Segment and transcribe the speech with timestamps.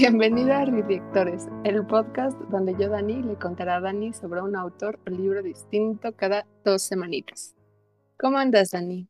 [0.00, 5.00] Bienvenido a Directores, el podcast donde yo, Dani, le contará a Dani sobre un autor
[5.04, 7.56] o libro distinto cada dos semanitas.
[8.16, 9.08] ¿Cómo andas, Dani?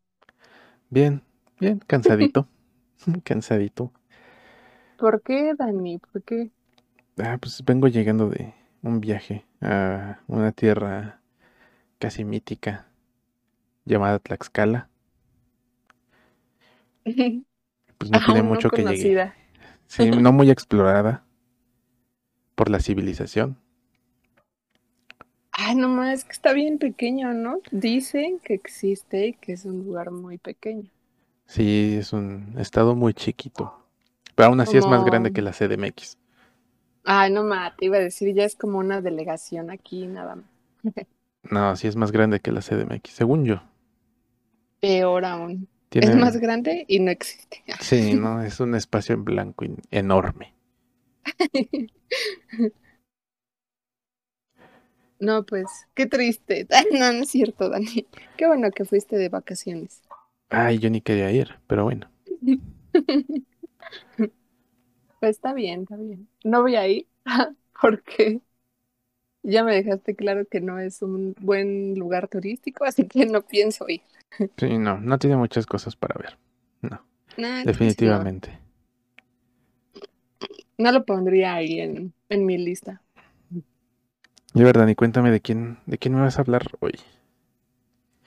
[0.89, 1.23] Bien,
[1.61, 2.49] bien, cansadito.
[3.23, 3.93] cansadito.
[4.97, 5.99] ¿Por qué, Dani?
[5.99, 6.53] ¿Por qué?
[7.19, 11.21] Ah, pues vengo llegando de un viaje a una tierra
[11.99, 12.87] casi mítica
[13.85, 14.89] llamada Tlaxcala.
[17.99, 19.35] Pues no tiene mucho que llegar.
[19.89, 21.25] Sí, no muy explorada
[22.55, 23.59] por la civilización.
[25.51, 27.59] Ay, nomás que está bien pequeño, ¿no?
[27.73, 30.89] Dicen que existe y que es un lugar muy pequeño.
[31.47, 33.75] Sí, es un estado muy chiquito.
[34.37, 36.17] Pero aún así es más grande que la CDMX.
[37.05, 37.43] Ay, no
[37.77, 40.95] te iba a decir, ya es como una delegación aquí, nada más.
[41.51, 43.63] no, sí es más grande que la CDMX, según yo.
[44.81, 45.69] Peor aún.
[45.91, 47.63] Es más grande y no existe.
[47.81, 50.55] Sí, no, es un espacio en blanco enorme.
[55.21, 56.67] No, pues, qué triste.
[56.93, 58.07] No, no es cierto, Dani.
[58.37, 60.01] Qué bueno que fuiste de vacaciones.
[60.51, 62.09] Ay, yo ni quería ir, pero bueno.
[65.21, 66.29] Pues está bien, está bien.
[66.45, 67.07] No voy a ir
[67.81, 68.41] porque
[69.43, 73.89] ya me dejaste claro que no es un buen lugar turístico, así que no pienso
[73.89, 74.03] ir.
[74.59, 76.39] Sí, no, no tiene muchas cosas para ver.
[76.83, 77.01] No.
[77.65, 78.59] definitivamente.
[80.77, 80.93] No.
[80.93, 83.03] lo pondría ahí en, en mi lista.
[84.53, 86.93] De verdad, y cuéntame de quién, de quién me vas a hablar hoy.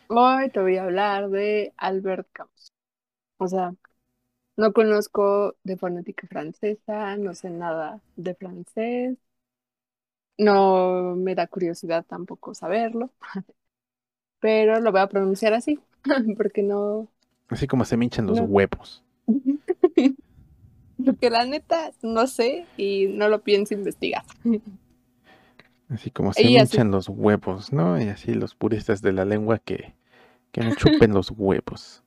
[0.08, 2.74] Hoy te voy a hablar de Albert Camus.
[3.38, 3.74] O sea,
[4.58, 9.18] no conozco de fonética francesa, no sé nada de francés.
[10.38, 13.12] No me da curiosidad tampoco saberlo.
[14.40, 15.80] Pero lo voy a pronunciar así.
[16.38, 17.08] porque no.
[17.50, 19.04] Así como se me hinchan los huevos.
[21.06, 24.24] porque la neta no sé y no lo pienso investigar.
[25.90, 28.02] Así como se me hinchan los huevos, ¿no?
[28.02, 29.94] Y así los puristas de la lengua que,
[30.52, 32.04] que me chupen los huevos.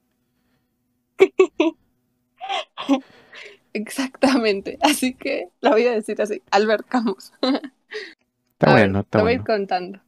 [3.73, 4.79] Exactamente.
[4.81, 6.41] Así que la voy a decir así.
[6.51, 7.33] Albert Camus.
[8.53, 10.01] Está bueno, está Te voy a ir contando.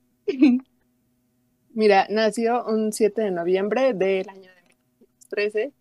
[1.77, 5.73] Mira, nació un 7 de noviembre del año de 1913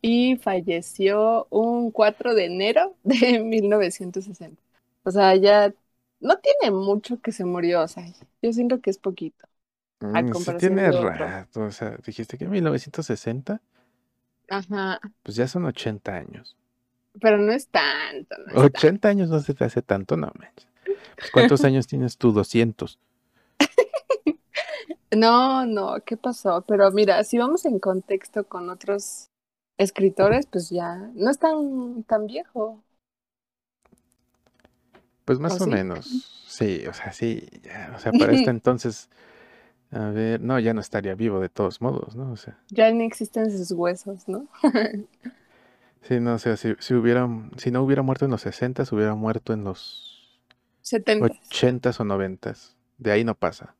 [0.00, 4.62] y falleció un 4 de enero de 1960.
[5.02, 5.74] O sea, ya
[6.20, 8.04] no tiene mucho que se murió, o sea,
[8.40, 9.48] yo siento que es poquito.
[9.98, 13.60] Mm, sí tiene rato, o sea, dijiste que en 1960.
[14.50, 15.00] Ajá.
[15.24, 16.56] Pues ya son 80 años.
[17.20, 18.36] Pero no es tanto.
[18.54, 20.68] 80 años no se te hace tanto, no manches.
[20.84, 22.30] Pues, ¿Cuántos años tienes tú?
[22.30, 23.00] 200.
[25.16, 26.64] No, no, ¿qué pasó?
[26.66, 29.30] Pero mira, si vamos en contexto con otros
[29.76, 32.82] escritores, pues ya no es tan, tan viejo.
[35.24, 36.06] Pues más o, menos,
[36.48, 39.08] sí, o sea, sí, ya, o sea, para este entonces,
[39.92, 42.32] a ver, no, ya no estaría vivo de todos modos, ¿no?
[42.32, 42.58] O sea.
[42.68, 44.48] Ya ni existen sus huesos, ¿no?
[46.02, 49.14] sí, no, o sea, si, si, hubiera, si no hubiera muerto en los 60, hubiera
[49.14, 50.40] muerto en los
[50.82, 51.26] 70.
[51.26, 52.54] 80 o 90.
[52.98, 53.74] De ahí no pasa.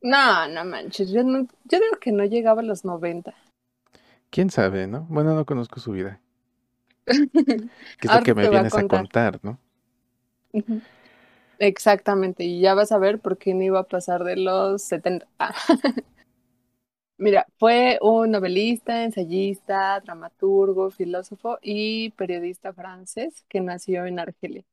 [0.00, 3.34] No, no manches, yo, no, yo digo que no llegaba a los 90.
[4.30, 5.06] ¿Quién sabe, no?
[5.08, 6.20] Bueno, no conozco su vida.
[7.06, 9.58] que es lo que me vienes a contar, ¿no?
[11.58, 15.26] Exactamente, y ya vas a ver por qué no iba a pasar de los 70.
[17.20, 24.64] Mira, fue un novelista, ensayista, dramaturgo, filósofo y periodista francés que nació en Argelia.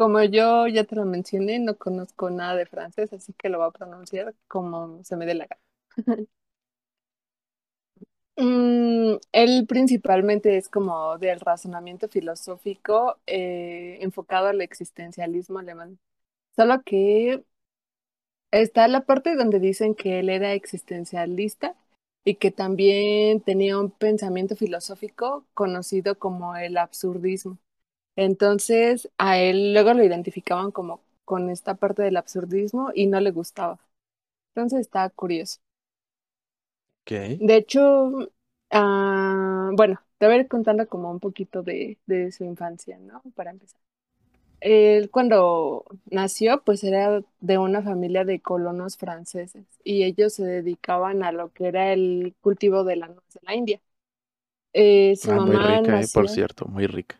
[0.00, 3.68] Como yo ya te lo mencioné, no conozco nada de francés, así que lo voy
[3.68, 6.26] a pronunciar como se me dé la gana.
[8.36, 15.98] Mm, él principalmente es como del razonamiento filosófico eh, enfocado al existencialismo alemán.
[16.56, 17.44] Solo que
[18.52, 21.74] está la parte donde dicen que él era existencialista
[22.24, 27.58] y que también tenía un pensamiento filosófico conocido como el absurdismo.
[28.16, 33.30] Entonces, a él luego lo identificaban como con esta parte del absurdismo y no le
[33.30, 33.78] gustaba.
[34.54, 35.60] Entonces está curioso.
[37.06, 37.38] Okay.
[37.38, 38.30] De hecho,
[38.70, 43.22] ah, bueno, te voy a ir contando como un poquito de, de su infancia, ¿no?
[43.34, 43.80] Para empezar.
[44.60, 51.22] Él cuando nació, pues era de una familia de colonos franceses y ellos se dedicaban
[51.22, 53.80] a lo que era el cultivo de la nuez de la India.
[54.72, 57.18] Eh, su ah, muy rica, eh, por cierto, muy rica.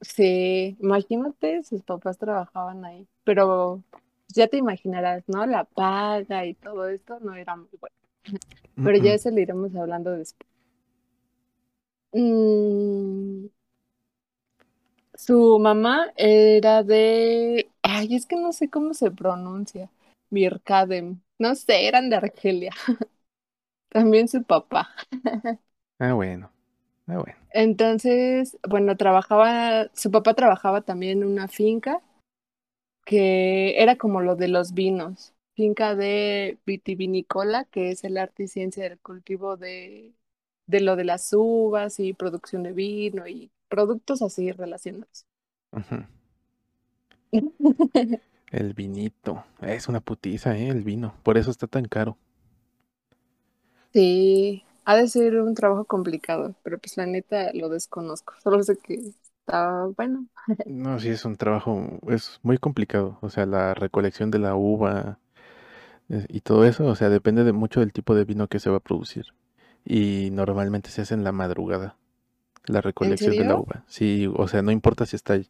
[0.00, 3.82] Sí, imagínate, sus papás trabajaban ahí, pero
[4.28, 5.44] ya te imaginarás, ¿no?
[5.46, 7.96] La paga y todo esto no era muy bueno.
[8.82, 10.48] Pero ya eso lo iremos hablando después.
[12.14, 13.48] Mm,
[15.14, 19.90] Su mamá era de, ay, es que no sé cómo se pronuncia,
[20.30, 22.72] Mirkadem, no sé, eran de Argelia.
[23.90, 24.90] También su papá.
[25.98, 26.50] Ah, bueno.
[27.10, 27.36] Ah, bueno.
[27.52, 32.00] Entonces, bueno, trabajaba, su papá trabajaba también en una finca
[33.04, 38.48] que era como lo de los vinos, finca de vitivinicola, que es el arte y
[38.48, 40.14] ciencia del cultivo de,
[40.66, 45.26] de lo de las uvas y producción de vino y productos así relacionados.
[48.52, 49.44] El vinito.
[49.60, 50.68] Es una putiza, ¿eh?
[50.68, 51.14] El vino.
[51.24, 52.16] Por eso está tan caro.
[53.92, 58.34] Sí, ha de ser un trabajo complicado, pero pues la neta lo desconozco.
[58.42, 60.26] Solo sé que está bueno.
[60.64, 63.18] No, sí, es un trabajo, es muy complicado.
[63.22, 65.18] O sea, la recolección de la uva
[66.08, 68.70] eh, y todo eso, o sea, depende de mucho del tipo de vino que se
[68.70, 69.26] va a producir.
[69.84, 71.96] Y normalmente se hace en la madrugada,
[72.66, 73.84] la ¿En recolección de la uva.
[73.88, 75.40] Sí, o sea, no importa si está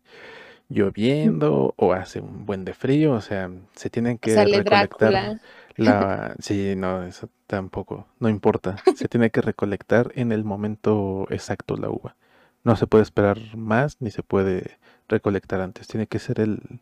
[0.68, 5.40] lloviendo o hace un buen de frío, o sea, se tienen que Sale recolectar Drácula.
[5.76, 6.34] La...
[6.40, 8.84] Sí, no, eso tampoco, no importa.
[8.92, 12.16] Se tiene que recolectar en el momento exacto la uva.
[12.64, 14.78] No se puede esperar más ni se puede
[15.08, 15.86] recolectar antes.
[15.88, 16.80] Tiene que ser el,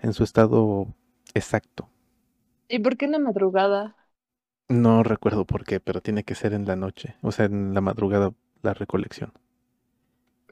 [0.00, 0.88] en su estado
[1.34, 1.88] exacto.
[2.68, 3.96] ¿Y por qué en la madrugada?
[4.70, 7.82] No recuerdo por qué, pero tiene que ser en la noche, o sea, en la
[7.82, 8.32] madrugada
[8.62, 9.30] la recolección.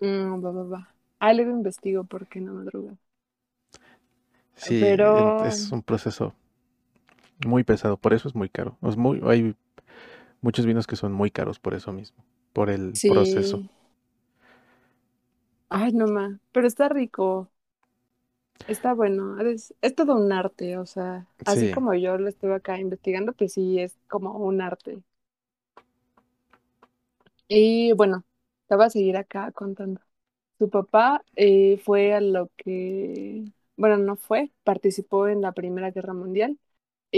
[0.01, 0.95] Mm, va, va, va.
[1.19, 2.97] Ah, luego investigo por qué en la madrugada.
[4.55, 6.35] Sí, Pero es un proceso
[7.39, 8.79] muy pesado, por eso es muy caro.
[8.83, 9.55] Es muy, hay
[10.43, 13.65] muchos vinos que son muy caros por eso mismo, por el proceso.
[15.69, 16.41] Ay, no más.
[16.53, 17.51] Pero está rico.
[18.67, 19.41] Está bueno.
[19.41, 20.79] Es, es todo un arte.
[20.79, 24.61] O sea, así Sí, como yo lo estuve acá investigando, pues sí, es como un
[24.61, 25.03] arte.
[27.49, 28.25] Y bueno,
[28.69, 30.01] te voy a seguir acá contando.
[30.59, 33.45] Su papá eh, fue a lo que,
[33.77, 36.59] bueno, no fue, participó en la Primera Guerra Mundial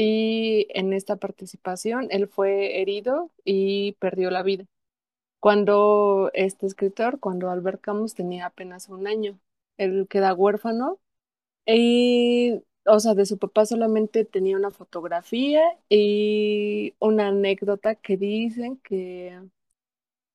[0.01, 4.65] y en esta participación él fue herido y perdió la vida.
[5.41, 9.41] Cuando este escritor, cuando Albert Camus tenía apenas un año,
[9.79, 11.01] él queda huérfano
[11.67, 18.79] y, o sea, de su papá solamente tenía una fotografía y una anécdota que dicen
[18.79, 19.41] que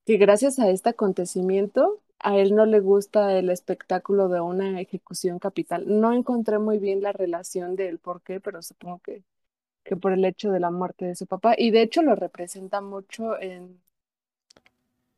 [0.06, 5.40] que gracias a este acontecimiento a él no le gusta el espectáculo de una ejecución
[5.40, 5.86] capital.
[5.88, 9.24] No encontré muy bien la relación del por qué, pero supongo que,
[9.84, 11.56] que por el hecho de la muerte de su papá.
[11.58, 13.82] Y de hecho lo representa mucho en,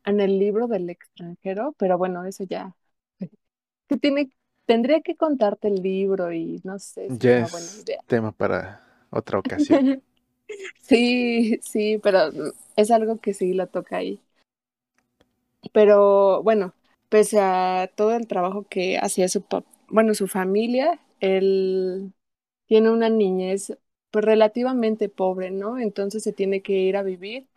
[0.06, 2.76] en el libro del extranjero, pero bueno, eso ya.
[3.88, 4.32] Que tiene,
[4.66, 8.02] tendría que contarte el libro y no sé si ya sea buena es idea.
[8.08, 8.82] tema para
[9.12, 10.02] otra ocasión.
[10.82, 12.32] Sí, sí, pero
[12.76, 14.22] es algo que sí la toca ahí.
[15.74, 16.74] Pero bueno,
[17.10, 22.14] pese a todo el trabajo que hacía su papá, bueno, su familia, él
[22.68, 23.76] tiene una niñez
[24.16, 25.78] pues relativamente pobre, ¿no?
[25.78, 27.48] Entonces se tiene que ir a vivir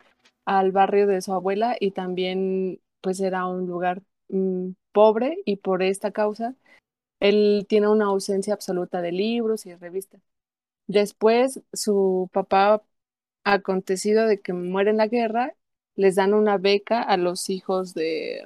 [0.45, 5.83] al barrio de su abuela y también pues era un lugar mm, pobre y por
[5.83, 6.55] esta causa
[7.21, 10.21] él tiene una ausencia absoluta de libros y revistas.
[10.87, 12.83] Después su papá,
[13.45, 15.55] acontecido de que muere en la guerra,
[15.95, 18.43] les dan una beca a los hijos de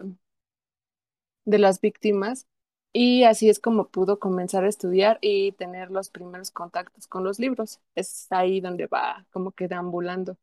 [1.46, 2.48] de las víctimas
[2.94, 7.40] y así es como pudo comenzar a estudiar y tener los primeros contactos con los
[7.40, 7.80] libros.
[7.96, 10.38] Es ahí donde va como que deambulando.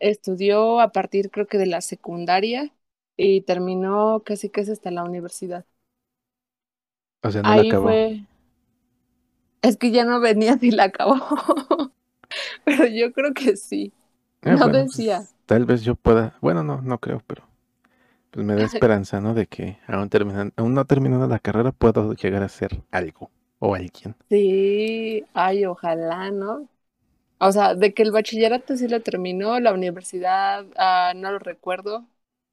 [0.00, 2.72] Estudió a partir creo que de la secundaria
[3.16, 5.66] y terminó casi casi hasta la universidad.
[7.22, 8.00] O sea, no la Ahí acabó.
[8.02, 8.26] fue,
[9.62, 11.16] es que ya no venía ni la acabó,
[12.64, 13.94] pero yo creo que sí.
[14.42, 15.28] Eh, No bueno, decía.
[15.28, 17.44] pues tal vez yo pueda, bueno, no, no creo, pero
[18.36, 19.32] pues me da esperanza, ¿no?
[19.32, 23.74] De que aún terminan, aún no terminando la carrera puedo llegar a ser algo o
[23.74, 24.14] alguien.
[24.28, 26.68] Sí, ay, ojalá, ¿no?
[27.38, 32.04] O sea, de que el bachillerato sí lo terminó, la universidad, ah, no lo recuerdo.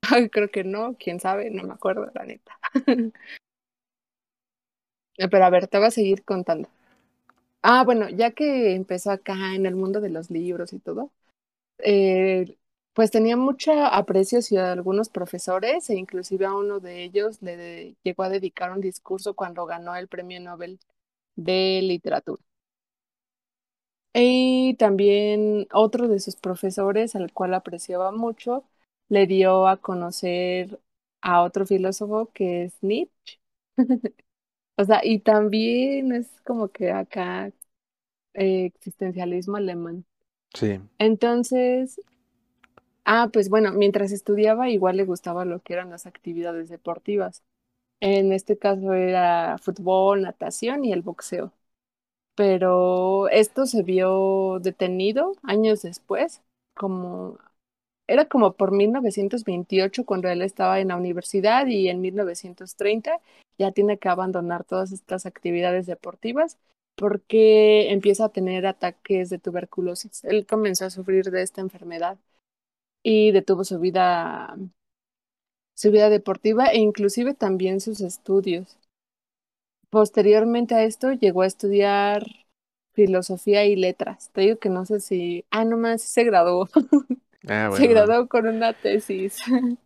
[0.31, 2.57] Creo que no, quién sabe, no me acuerdo, la neta.
[5.17, 6.69] Eh, Pero a ver, te voy a seguir contando.
[7.61, 11.11] Ah, bueno, ya que empezó acá en el mundo de los libros y todo,
[11.79, 12.57] eh,
[12.93, 17.95] pues tenía mucho aprecio hacia algunos profesores e inclusive a uno de ellos le de-
[18.03, 20.79] llegó a dedicar un discurso cuando ganó el Premio Nobel
[21.35, 22.43] de Literatura.
[24.13, 28.63] Y también otro de sus profesores, al cual apreciaba mucho,
[29.09, 30.79] le dio a conocer
[31.21, 33.39] a otro filósofo que es Nietzsche.
[34.77, 37.51] O sea, y también es como que acá
[38.35, 40.05] eh, existencialismo alemán.
[40.53, 42.01] Sí, Entonces,
[43.05, 47.43] ah, pues bueno, mientras estudiaba igual le gustaba lo que eran las actividades deportivas.
[48.01, 51.53] En este caso era fútbol, natación y el boxeo.
[52.35, 56.41] Pero esto se vio detenido años después,
[56.75, 57.37] como
[58.07, 63.19] era como por 1928 cuando él estaba en la universidad y en 1930
[63.57, 66.57] ya tiene que abandonar todas estas actividades deportivas
[66.95, 70.23] porque empieza a tener ataques de tuberculosis.
[70.25, 72.17] Él comenzó a sufrir de esta enfermedad
[73.03, 74.55] y detuvo su vida
[75.75, 78.77] su vida deportiva e inclusive también sus estudios.
[79.89, 82.25] Posteriormente a esto llegó a estudiar
[82.93, 84.29] filosofía y letras.
[84.33, 86.69] Te digo que no sé si, ah, no más, se graduó.
[87.45, 89.37] Ah, Se graduó con una tesis.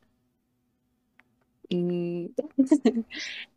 [1.69, 2.27] Mm,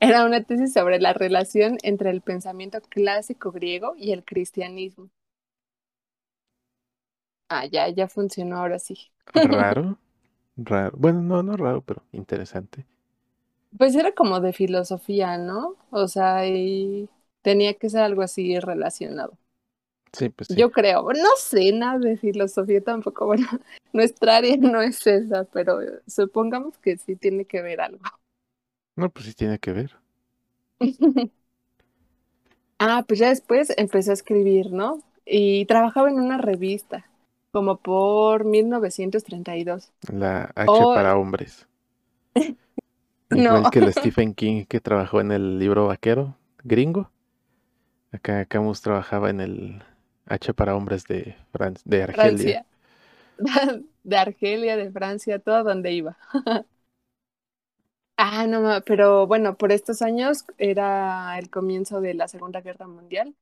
[0.00, 5.10] Era una tesis sobre la relación entre el pensamiento clásico griego y el cristianismo.
[7.50, 9.12] Ah, ya, ya funcionó ahora sí.
[9.34, 9.98] Raro.
[10.56, 10.96] Raro.
[10.98, 12.86] Bueno, no, no raro, pero interesante.
[13.76, 15.76] Pues era como de filosofía, ¿no?
[15.90, 17.08] O sea, y
[17.42, 19.36] tenía que ser algo así relacionado.
[20.12, 20.54] Sí, pues sí.
[20.56, 23.46] Yo creo, no sé nada de filosofía tampoco, bueno,
[23.92, 28.00] nuestra área no es esa, pero supongamos que sí tiene que ver algo.
[28.96, 29.98] No, pues sí tiene que ver.
[32.78, 35.02] Ah, pues ya después empezó a escribir, ¿no?
[35.26, 37.06] Y trabajaba en una revista,
[37.52, 39.92] como por 1932.
[40.12, 40.94] La H Oh.
[40.94, 41.66] para hombres.
[43.30, 43.50] No.
[43.52, 47.10] Igual que el Stephen King que trabajó en el libro vaquero gringo.
[48.12, 49.82] Acá Camus trabajaba en el
[50.26, 52.56] H para hombres de, Fran- de Argelia.
[52.56, 52.66] Francia.
[54.04, 56.16] De Argelia, de Francia, todo donde iba.
[58.16, 63.34] Ah, no, pero bueno, por estos años era el comienzo de la Segunda Guerra Mundial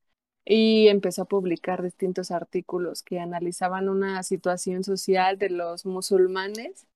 [0.49, 6.87] y empezó a publicar distintos artículos que analizaban una situación social de los musulmanes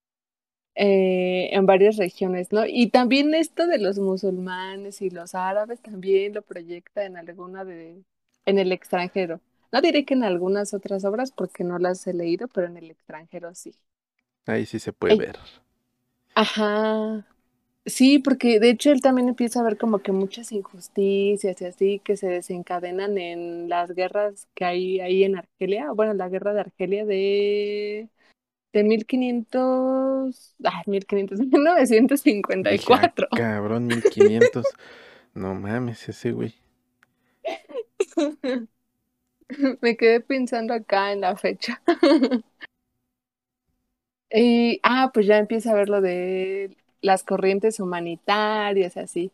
[0.75, 2.65] eh, en varias regiones, ¿no?
[2.67, 8.03] Y también esto de los musulmanes y los árabes también lo proyecta en alguna de,
[8.47, 9.41] en el extranjero.
[9.73, 12.91] No diré que en algunas otras obras porque no las he leído, pero en el
[12.91, 13.75] extranjero sí.
[14.47, 15.17] Ahí sí se puede Ey.
[15.17, 15.39] ver.
[16.35, 17.25] Ajá.
[17.85, 21.99] Sí, porque de hecho él también empieza a ver como que muchas injusticias y así
[21.99, 25.91] que se desencadenan en las guerras que hay ahí en Argelia.
[25.91, 28.09] Bueno, la guerra de Argelia de,
[28.73, 33.29] de 1500, ah, 1500, Dije, ah, 1954.
[33.37, 34.65] cabrón, 1500.
[35.35, 36.55] No mames, ese güey.
[39.81, 41.83] Me quedé pensando acá en la fecha.
[44.35, 49.33] Y, ah, pues ya empieza a ver lo de las corrientes humanitarias, así.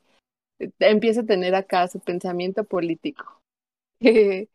[0.81, 3.43] Empieza a tener acá su pensamiento político,
[4.01, 4.51] que,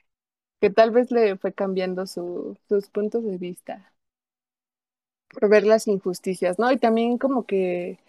[0.62, 3.93] que tal vez le fue cambiando su, sus puntos de vista
[5.29, 6.72] por ver las injusticias, ¿no?
[6.72, 8.00] Y también como que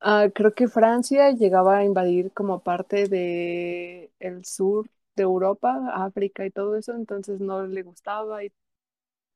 [0.00, 6.46] ah, creo que Francia llegaba a invadir como parte de el sur de Europa, África
[6.46, 8.52] y todo eso, entonces no le gustaba y,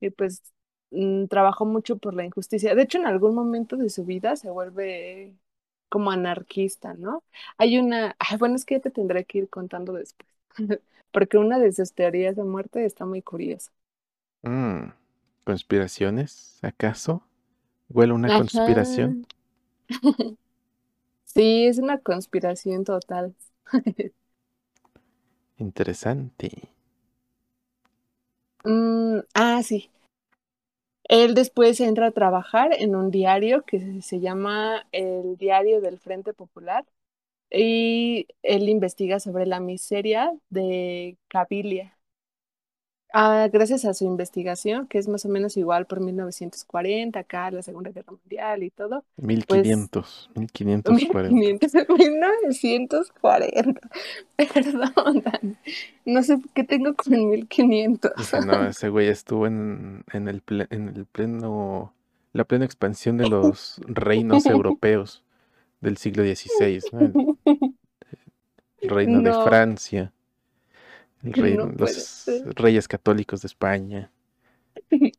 [0.01, 0.43] y pues
[0.91, 2.75] mm, trabajó mucho por la injusticia.
[2.75, 5.35] De hecho, en algún momento de su vida se vuelve
[5.89, 7.25] como anarquista, ¿no?
[7.59, 10.29] Hay una, ay, bueno, es que ya te tendré que ir contando después,
[11.13, 13.73] porque una de sus teorías de muerte está muy curiosa.
[14.43, 14.93] Mm,
[15.45, 16.59] ¿Conspiraciones?
[16.63, 17.23] ¿Acaso?
[17.91, 18.69] ¿Huele una Ajá.
[18.71, 19.19] conspiración?
[21.25, 23.35] Sí, es una conspiración total.
[25.65, 26.49] Interesante.
[28.65, 29.91] Mm, ah, sí.
[31.09, 36.35] Él después entra a trabajar en un diario que se- llama el Diario del Frente
[36.35, 36.85] Popular
[37.51, 41.96] y él investiga sobre la miseria de Cabilia.
[43.13, 47.63] Ah, gracias a su investigación, que es más o menos igual por 1940, acá la
[47.63, 50.31] Segunda Guerra Mundial y todo, 1500.
[50.35, 51.31] 1540.
[51.35, 53.81] 1500, 1940.
[54.37, 55.23] Perdón.
[56.05, 58.13] No sé qué tengo con 1500.
[58.17, 61.95] Dije, no, ese güey estuvo en, en el, ple- en el pleno,
[62.33, 65.23] la plena expansión de los reinos europeos
[65.81, 67.37] del siglo XVI, ¿no?
[68.81, 69.45] El, reino de No.
[69.45, 70.13] Francia,
[71.35, 74.11] el No los reyes católicos de España.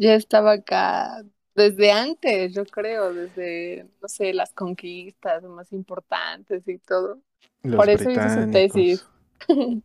[0.00, 1.24] Ya estaba acá
[1.56, 7.20] desde antes, yo creo, desde, no sé, las conquistas más importantes y todo.
[7.64, 9.04] Los Por eso hizo su tesis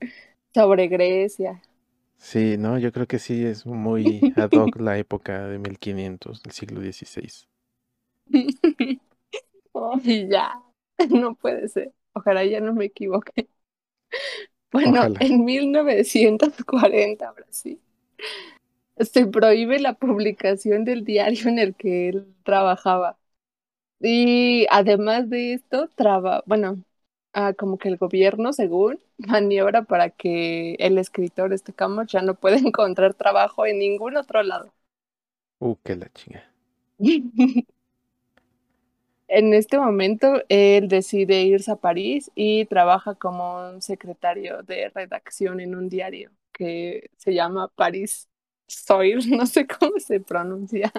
[0.54, 1.62] sobre Grecia.
[2.18, 6.54] Sí, no, yo creo que sí es muy ad hoc la época de 1500, del
[6.54, 7.48] siglo XVI.
[9.74, 10.62] Ay, ya,
[11.10, 11.92] no puede ser.
[12.14, 13.50] Ojalá ya no me equivoque.
[14.74, 15.20] Bueno, Ojalá.
[15.20, 17.80] en 1940, ahora sí,
[18.98, 23.18] se prohíbe la publicación del diario en el que él trabajaba.
[24.02, 26.84] Y además de esto, traba, bueno,
[27.34, 32.36] ah, como que el gobierno, según, maniobra para que el escritor, este Camus, ya no
[32.36, 34.74] pueda encontrar trabajo en ningún otro lado.
[35.60, 36.44] Uh, qué la chinga.
[39.36, 45.60] En este momento, él decide irse a París y trabaja como un secretario de redacción
[45.60, 48.30] en un diario que se llama París
[48.68, 50.92] Soir, no sé cómo se pronuncia.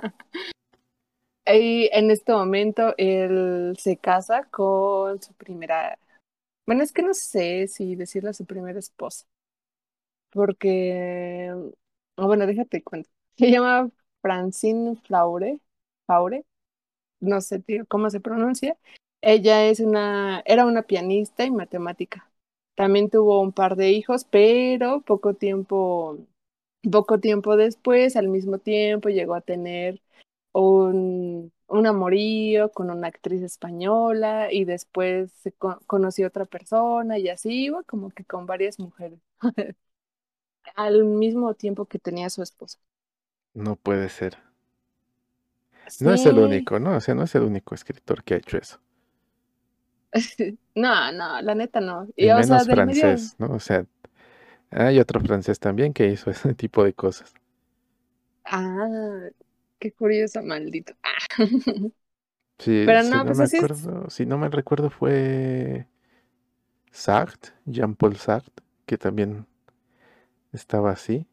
[1.46, 5.98] Y en este momento, él se casa con su primera,
[6.66, 9.26] bueno, es que no sé si decirle a su primera esposa,
[10.30, 11.52] porque,
[12.16, 13.10] bueno, déjate cuento.
[13.36, 13.90] Se llama
[14.22, 15.60] Francine Flaure,
[16.06, 16.44] Faure,
[17.20, 18.76] no sé tío, cómo se pronuncia.
[19.20, 22.30] Ella es una, era una pianista y matemática.
[22.74, 26.18] También tuvo un par de hijos, pero poco tiempo,
[26.90, 30.02] poco tiempo después, al mismo tiempo, llegó a tener
[30.52, 37.28] un, un amorío con una actriz española y después se co- conoció otra persona y
[37.28, 39.20] así iba como que con varias mujeres
[40.76, 42.78] al mismo tiempo que tenía su esposa.
[43.54, 44.38] No puede ser.
[45.98, 46.96] No es el único, ¿no?
[46.96, 48.80] O sea, no es el único escritor que ha hecho eso.
[50.74, 52.08] No, no, la neta no.
[52.16, 53.06] Y Y o sea, medio.
[53.06, 53.52] francés, ¿no?
[53.54, 53.86] O sea,
[54.70, 57.34] hay otro francés también que hizo ese tipo de cosas.
[58.44, 59.28] Ah,
[59.78, 60.94] qué curioso, maldito.
[61.02, 61.18] Ah.
[62.58, 63.68] Sí, Pero si no, no pues me así es.
[63.68, 65.86] acuerdo, si no me recuerdo fue
[66.92, 69.46] Sartre, Jean-Paul Sartre, que también
[70.52, 71.26] estaba así,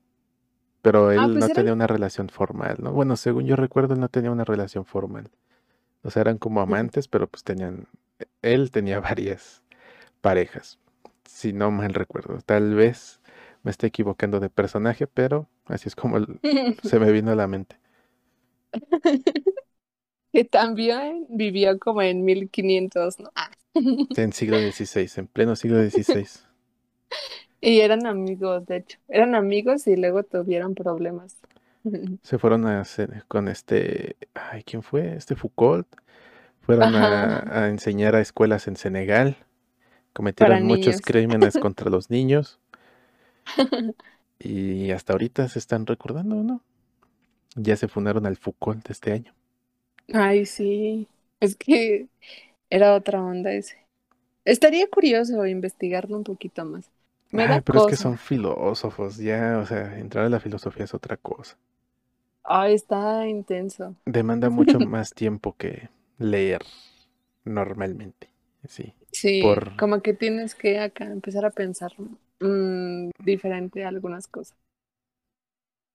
[0.82, 2.92] pero Ah, él pues no tenía una relación formal, ¿no?
[2.92, 5.30] Bueno, según yo recuerdo, él no tenía una relación formal.
[6.04, 7.88] O sea, eran como amantes, pero pues tenían,
[8.42, 9.64] él tenía varias
[10.22, 10.80] parejas,
[11.26, 12.40] si no mal recuerdo.
[12.46, 13.22] Tal vez
[13.64, 16.42] me esté equivocando de personaje, pero así es como el-
[16.84, 17.78] se me vino a la mente.
[20.34, 23.32] Que también vivió como en 1500, ¿no?
[24.16, 26.46] En siglo XVI, en pleno siglo XVI.
[27.62, 28.98] Y eran amigos, de hecho.
[29.08, 31.38] Eran amigos y luego tuvieron problemas.
[32.24, 35.16] Se fueron a hacer con este, ay, ¿quién fue?
[35.16, 35.88] Este Foucault.
[36.62, 39.36] Fueron a, enseñar a escuelas en Senegal.
[39.36, 39.48] para
[40.14, 41.02] Cometieron muchos niños.
[41.02, 42.60] crímenes contra los niños
[44.40, 46.62] y hasta ahorita se están recordando, ¿no?
[47.56, 49.34] Ya se fundaron al Foucault de este año.
[50.14, 51.08] Ay, sí.
[51.40, 52.08] Es que
[52.70, 53.78] era otra onda ese.
[54.46, 56.90] Estaría curioso investigarlo un poquito más.
[57.32, 60.86] Me da Ay, pero es que son filósofos, ya, o sea, entrar a la filosofía
[60.86, 61.58] es otra cosa.
[62.44, 63.96] Ay, está intenso.
[64.06, 65.90] Demanda mucho más tiempo que
[66.20, 66.62] leer
[67.46, 68.30] normalmente,
[68.68, 68.94] sí.
[69.12, 71.92] Sí, Por, como que tienes que acá empezar a pensar
[72.40, 74.58] mm, diferente algunas cosas.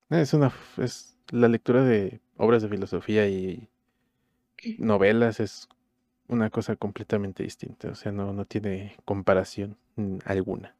[0.09, 3.69] es una, es la lectura de obras de filosofía y
[4.77, 5.67] novelas es
[6.29, 9.77] una cosa completamente distinta, o sea, no, no tiene comparación
[10.25, 10.76] alguna.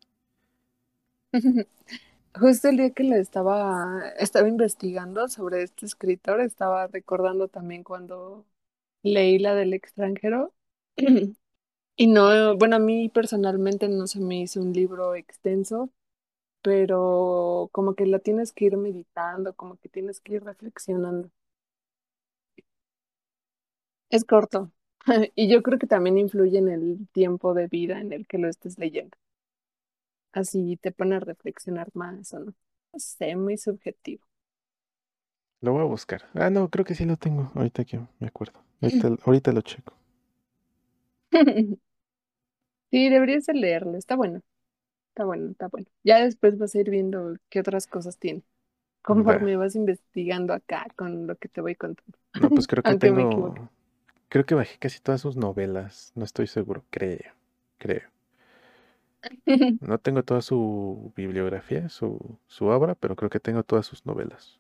[2.35, 8.45] Justo el día que le estaba, estaba investigando sobre este escritor, estaba recordando también cuando
[9.03, 10.53] leí la del extranjero.
[11.97, 15.91] Y no, bueno, a mí personalmente no se me hizo un libro extenso,
[16.63, 21.31] pero como que la tienes que ir meditando, como que tienes que ir reflexionando.
[24.09, 24.71] Es corto.
[25.35, 28.49] Y yo creo que también influye en el tiempo de vida en el que lo
[28.49, 29.17] estés leyendo.
[30.31, 32.53] Así te pone a reflexionar más o no.
[32.93, 34.25] No sé, muy subjetivo.
[35.61, 36.23] Lo voy a buscar.
[36.33, 38.59] Ah, no, creo que sí lo tengo, ahorita que me acuerdo.
[38.81, 39.93] Ahorita, ahorita lo checo.
[42.91, 43.97] Sí, deberías de leerlo.
[43.97, 44.41] Está bueno,
[45.09, 45.87] está bueno, está bueno.
[46.03, 48.43] Ya después vas a ir viendo qué otras cosas tiene.
[49.03, 49.57] Conforme Va.
[49.57, 52.17] vas investigando acá con lo que te voy contando.
[52.33, 53.69] No, pues creo que tengo,
[54.29, 57.33] creo que bajé casi todas sus novelas, no estoy seguro, creo,
[57.79, 58.09] creo.
[59.79, 64.59] No tengo toda su bibliografía, su, su obra, pero creo que tengo todas sus novelas.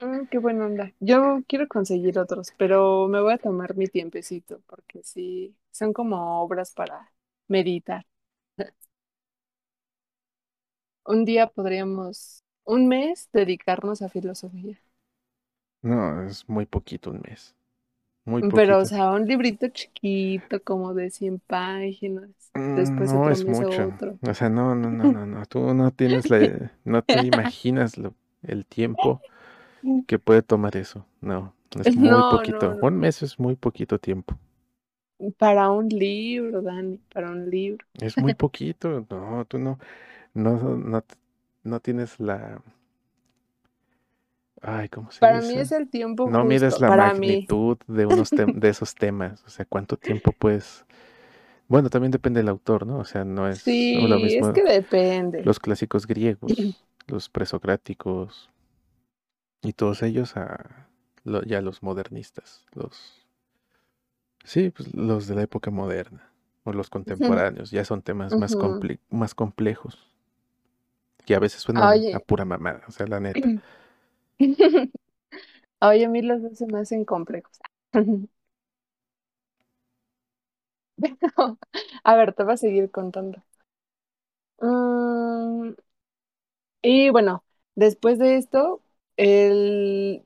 [0.00, 0.92] Mm, qué buena onda.
[1.00, 6.42] Yo quiero conseguir otros, pero me voy a tomar mi tiempecito porque sí, son como
[6.42, 7.12] obras para
[7.48, 8.06] meditar.
[11.04, 14.80] Un día podríamos, un mes, dedicarnos a filosofía.
[15.82, 17.54] No, es muy poquito un mes,
[18.30, 22.30] muy Pero, o sea, un librito chiquito, como de 100 páginas.
[22.54, 23.88] Mm, Después No es mucho.
[23.88, 24.18] otro.
[24.22, 25.44] O sea, no, no, no, no, no.
[25.46, 29.22] Tú no tienes la, no te imaginas lo- el tiempo
[30.06, 31.06] que puede tomar eso.
[31.20, 32.78] No, es muy No, poquito.
[32.78, 34.38] no, Un mes es muy poquito tiempo.
[35.38, 37.86] Para un libro, Dani, para un libro.
[38.00, 39.06] Es muy poquito.
[39.10, 39.78] No, tú no,
[40.34, 41.04] no, no,
[41.64, 42.62] no tienes la,
[44.62, 45.60] Ay, ¿cómo se Para mí dice?
[45.60, 47.46] es el tiempo No mides la Para mí.
[47.46, 50.84] magnitud de unos de esos temas, o sea, cuánto tiempo puedes...
[51.68, 52.98] Bueno, también depende del autor, ¿no?
[52.98, 55.44] O sea, no es lo Sí, es mismo que depende.
[55.44, 56.52] los clásicos griegos,
[57.06, 58.50] los presocráticos
[59.62, 60.88] y todos ellos a
[61.24, 63.26] lo- ya los modernistas, los
[64.44, 66.30] sí, pues los de la época moderna
[66.64, 68.60] o los contemporáneos, ya son temas más Ujú.
[68.60, 69.98] comple- más complejos
[71.24, 72.20] que a veces suenan a Oye.
[72.20, 73.48] pura mamada, o sea, la neta.
[75.82, 77.58] Oye, a mí los dos se me hacen complejos.
[82.04, 83.42] A ver, te voy a seguir contando.
[84.62, 85.74] Mm,
[86.82, 88.82] y bueno, después de esto,
[89.16, 90.24] él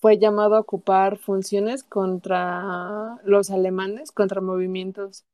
[0.00, 5.26] fue llamado a ocupar funciones contra los alemanes, contra movimientos,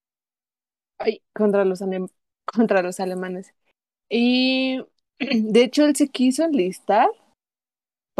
[0.99, 2.11] ay, contra los, alem-
[2.45, 3.55] contra los alemanes.
[4.11, 4.81] Y
[5.21, 7.09] de hecho, él se quiso enlistar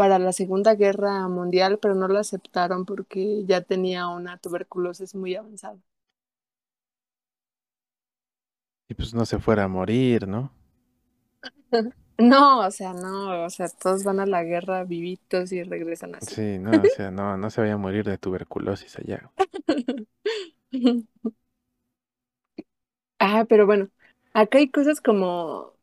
[0.01, 5.35] para la Segunda Guerra Mundial, pero no lo aceptaron porque ya tenía una tuberculosis muy
[5.35, 5.77] avanzada.
[8.89, 10.51] Y pues no se fuera a morir, ¿no?
[12.17, 16.33] No, o sea, no, o sea, todos van a la guerra vivitos y regresan así.
[16.33, 19.29] Sí, no, o sea, no, no se vaya a morir de tuberculosis allá.
[23.19, 23.89] Ah, pero bueno,
[24.33, 25.73] acá hay cosas como,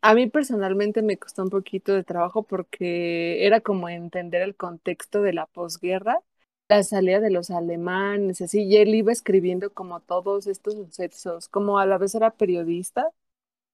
[0.00, 5.22] a mí personalmente me costó un poquito de trabajo porque era como entender el contexto
[5.22, 6.20] de la posguerra,
[6.68, 11.78] la salida de los alemanes, así, y él iba escribiendo como todos estos sucesos, como
[11.78, 13.10] a la vez era periodista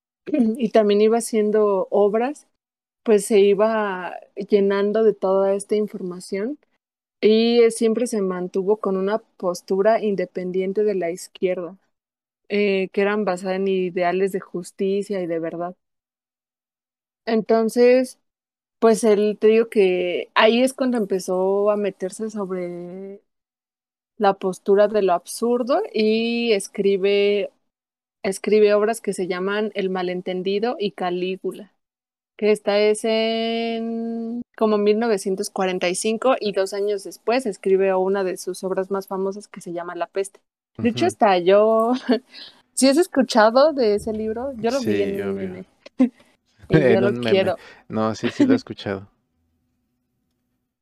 [0.27, 2.49] y también iba haciendo obras,
[3.05, 4.15] pues se iba
[4.51, 6.59] llenando de toda esta información
[7.23, 11.77] y siempre se mantuvo con una postura independiente de la izquierda
[12.49, 15.77] eh, que eran basadas en ideales de justicia y de verdad.
[17.25, 18.19] Entonces,
[18.81, 23.23] pues él te digo que ahí es cuando empezó a meterse sobre
[24.19, 27.51] la postura de lo absurdo y escribe,
[28.23, 31.75] escribe obras que se llaman El malentendido y Calígula,
[32.37, 38.91] que esta es en como 1945 y dos años después escribe una de sus obras
[38.91, 40.41] más famosas que se llama La peste.
[40.83, 41.93] De hecho, hasta yo,
[42.75, 45.37] si has escuchado de ese libro, yo lo vi Sí, en un obvio.
[45.37, 45.67] meme.
[46.69, 47.15] Y yo lo meme.
[47.15, 47.61] quiero.
[47.89, 49.11] No, sí, sí lo he escuchado.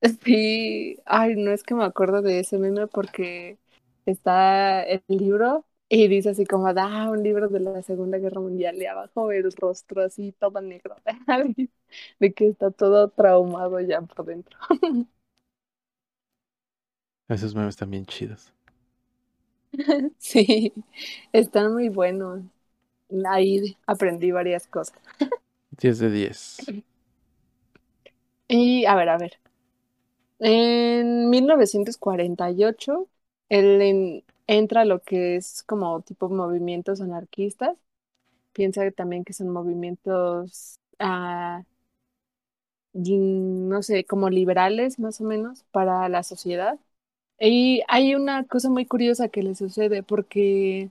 [0.25, 3.59] Sí, ay, no es que me acuerdo de ese meme porque
[4.07, 8.77] está el libro y dice así como, da un libro de la Segunda Guerra Mundial
[8.77, 10.97] y abajo el rostro así todo negro,
[12.21, 14.59] de que está todo traumado ya por dentro.
[17.29, 18.55] Esos memes también chidos.
[20.19, 20.73] Sí,
[21.33, 22.43] están muy buenos.
[23.31, 24.99] Ahí aprendí varias cosas.
[25.79, 26.73] 10 de 10.
[28.49, 29.33] Y a ver, a ver.
[30.39, 33.09] En 1948,
[33.49, 37.77] él en- entra a lo que es como tipo movimientos anarquistas.
[38.55, 41.65] Piensa también que son movimientos, ah,
[42.93, 46.79] no sé, como liberales más o menos para la sociedad.
[47.41, 50.91] Y hay una cosa muy curiosa que le sucede porque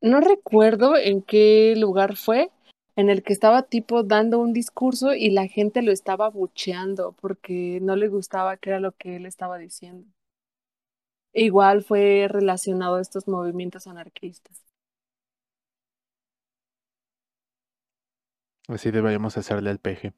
[0.00, 2.50] no recuerdo en qué lugar fue
[2.96, 7.78] en el que estaba tipo dando un discurso y la gente lo estaba bucheando porque
[7.82, 10.06] no le gustaba qué era lo que él estaba diciendo.
[11.34, 14.62] Igual fue relacionado a estos movimientos anarquistas.
[18.68, 20.12] Así deberíamos hacerle al peje.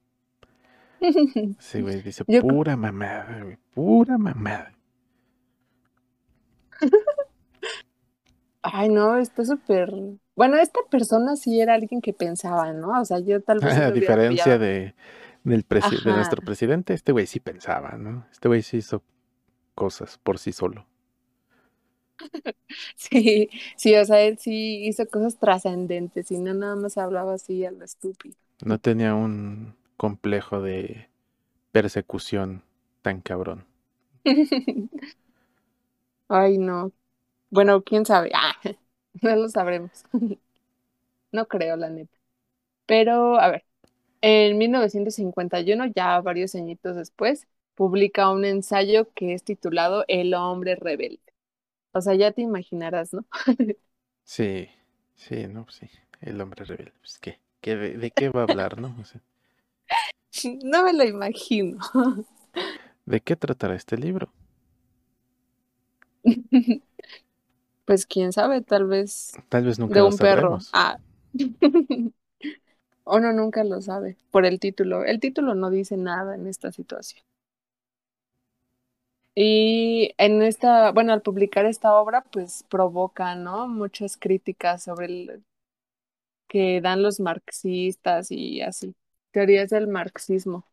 [1.58, 3.58] Sí, güey, dice Yo- pura mamada, güey.
[3.74, 4.77] Pura mamada.
[8.62, 9.92] Ay, no, está súper...
[10.36, 13.00] Bueno, esta persona sí era alguien que pensaba, ¿no?
[13.00, 13.76] O sea, yo tal vez...
[13.78, 14.94] A diferencia de,
[15.44, 18.26] del presi- de nuestro presidente, este güey sí pensaba, ¿no?
[18.30, 19.02] Este güey sí hizo
[19.74, 20.86] cosas por sí solo.
[22.96, 27.64] Sí, sí, o sea, él sí hizo cosas trascendentes y no nada más hablaba así
[27.64, 28.36] a lo estúpido.
[28.64, 31.08] No tenía un complejo de
[31.72, 32.62] persecución
[33.02, 33.66] tan cabrón.
[36.28, 36.92] Ay, no.
[37.50, 38.30] Bueno, quién sabe.
[38.34, 38.54] Ah,
[39.22, 40.04] no lo sabremos.
[41.32, 42.16] No creo, la neta.
[42.86, 43.64] Pero, a ver,
[44.22, 51.20] en 1951, ya varios añitos después, publica un ensayo que es titulado El hombre rebelde.
[51.92, 53.26] O sea, ya te imaginarás, ¿no?
[54.24, 54.68] Sí,
[55.16, 55.90] sí, no, pues sí.
[56.20, 56.92] El hombre rebelde.
[57.00, 57.40] Pues, ¿qué?
[57.60, 58.96] ¿Qué de, de qué va a hablar, no?
[59.00, 59.20] O sea,
[60.64, 61.78] No me lo imagino.
[63.06, 64.30] ¿de qué tratará este libro?
[67.84, 70.58] Pues quién sabe, tal vez Tal vez nunca de un perro.
[70.74, 70.98] Ah.
[73.06, 75.04] Uno nunca lo sabe por el título.
[75.04, 77.24] El título no dice nada en esta situación.
[79.34, 83.68] Y en esta, bueno, al publicar esta obra, pues provoca, ¿no?
[83.68, 85.44] Muchas críticas sobre el
[86.48, 88.94] que dan los marxistas y así,
[89.30, 90.64] teorías del marxismo.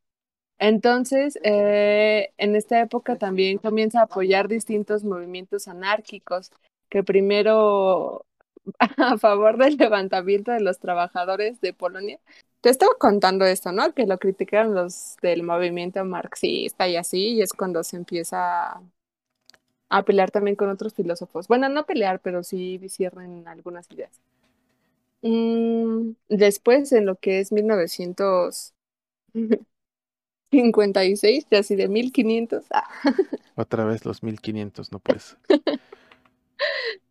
[0.59, 6.51] Entonces, eh, en esta época también comienza a apoyar distintos movimientos anárquicos,
[6.89, 8.25] que primero
[8.97, 12.19] a favor del levantamiento de los trabajadores de Polonia.
[12.61, 13.93] Te estaba contando esto, ¿no?
[13.93, 18.81] Que lo criticaron los del movimiento marxista y así, y es cuando se empieza
[19.89, 21.47] a pelear también con otros filósofos.
[21.47, 24.21] Bueno, no pelear, pero sí disciernen algunas ideas.
[25.21, 27.51] Mm, después, en lo que es
[30.55, 32.65] 1956, ya así de 1500.
[32.71, 32.87] Ah.
[33.55, 35.37] Otra vez los 1500, no puedes.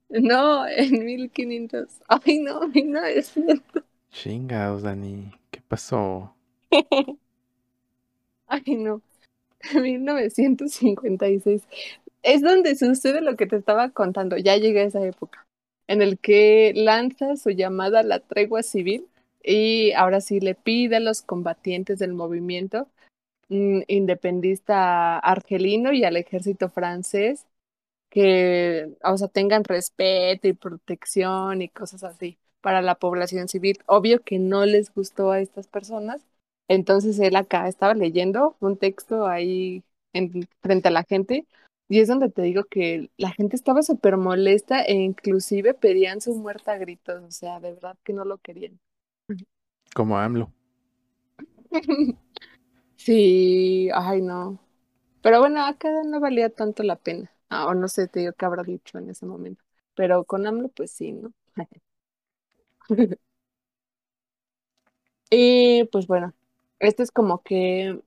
[0.09, 1.89] no, en 1500.
[2.09, 3.85] Ay, no, 1900.
[4.11, 5.33] Chingados, Dani.
[5.51, 6.35] ¿Qué pasó?
[8.47, 9.03] Ay, no.
[9.75, 11.63] 1956.
[12.23, 14.37] Es donde sucede lo que te estaba contando.
[14.37, 15.47] Ya llegué a esa época.
[15.87, 19.07] En el que lanza su llamada a la tregua civil
[19.43, 22.89] y ahora sí le pide a los combatientes del movimiento
[23.49, 27.47] independista argelino y al ejército francés
[28.11, 33.79] que, o sea, tengan respeto y protección y cosas así para la población civil.
[33.87, 36.25] Obvio que no les gustó a estas personas,
[36.69, 41.47] entonces él acá estaba leyendo un texto ahí en, frente a la gente
[41.89, 46.35] y es donde te digo que la gente estaba súper molesta e inclusive pedían su
[46.35, 48.79] muerte a gritos, o sea, de verdad que no lo querían.
[49.95, 50.53] Como AMLO.
[53.05, 54.61] sí, ay no.
[55.23, 57.33] Pero bueno, acá no valía tanto la pena.
[57.51, 59.65] Ah, o no sé, te digo qué habrá dicho en ese momento.
[59.95, 61.33] Pero con AMLO, pues sí, ¿no?
[65.31, 66.35] y pues bueno,
[66.79, 68.01] esto es como que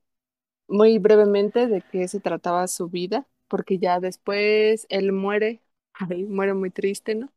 [0.68, 5.62] muy brevemente de qué se trataba su vida, porque ya después él muere,
[5.94, 7.32] ay, muere muy triste, ¿no?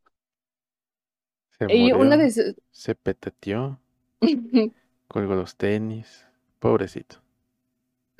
[1.58, 2.54] Se Y una murió, de sus...
[2.70, 3.78] se petateó,
[5.06, 6.26] colgó los tenis.
[6.58, 7.21] Pobrecito.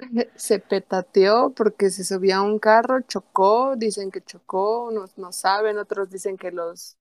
[0.36, 5.78] se petateó porque se subía a un carro, chocó, dicen que chocó, unos no saben,
[5.78, 6.96] otros dicen que los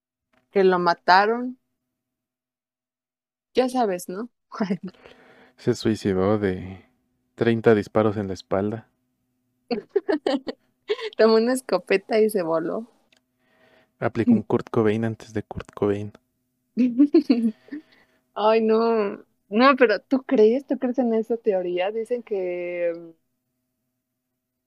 [0.52, 1.58] que lo mataron.
[3.54, 4.30] Ya sabes, ¿no?
[5.58, 6.86] Se suicidó de
[7.36, 8.88] 30 disparos en la espalda.
[11.18, 12.88] Tomó una escopeta y se voló.
[14.00, 16.12] Aplicó un Kurt Cobain antes de Kurt Cobain.
[18.36, 19.24] Ay, no.
[19.52, 20.66] No, pero ¿tú crees?
[20.66, 21.92] ¿Tú crees en esa teoría?
[21.92, 23.14] Dicen que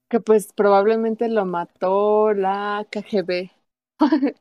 [0.08, 3.50] que pues probablemente lo mató la KGB.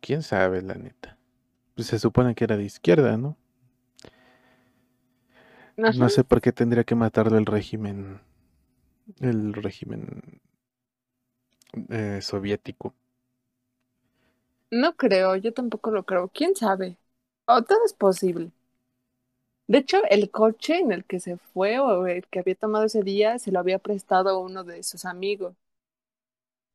[0.00, 1.18] ¿Quién sabe, la neta?
[1.74, 3.36] Pues se supone que era de izquierda, ¿no?
[5.82, 5.92] Ajá.
[5.98, 8.20] No sé por qué tendría que matarlo el régimen.
[9.20, 10.40] El régimen
[11.88, 12.94] eh, soviético.
[14.72, 16.28] No creo, yo tampoco lo creo.
[16.34, 16.98] ¿Quién sabe?
[17.46, 18.50] O todo es posible.
[19.66, 23.02] De hecho, el coche en el que se fue o el que había tomado ese
[23.02, 25.56] día se lo había prestado uno de sus amigos.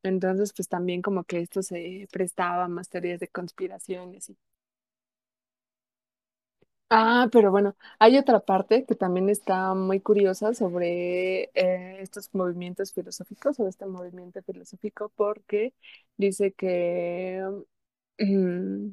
[0.02, 4.18] Entonces, pues también como que esto se prestaba a más teorías de conspiración y.
[6.90, 12.94] Ah, pero bueno, hay otra parte que también está muy curiosa sobre eh, estos movimientos
[12.94, 15.74] filosóficos, sobre este movimiento filosófico, porque
[16.16, 17.42] dice que,
[18.18, 18.90] mm,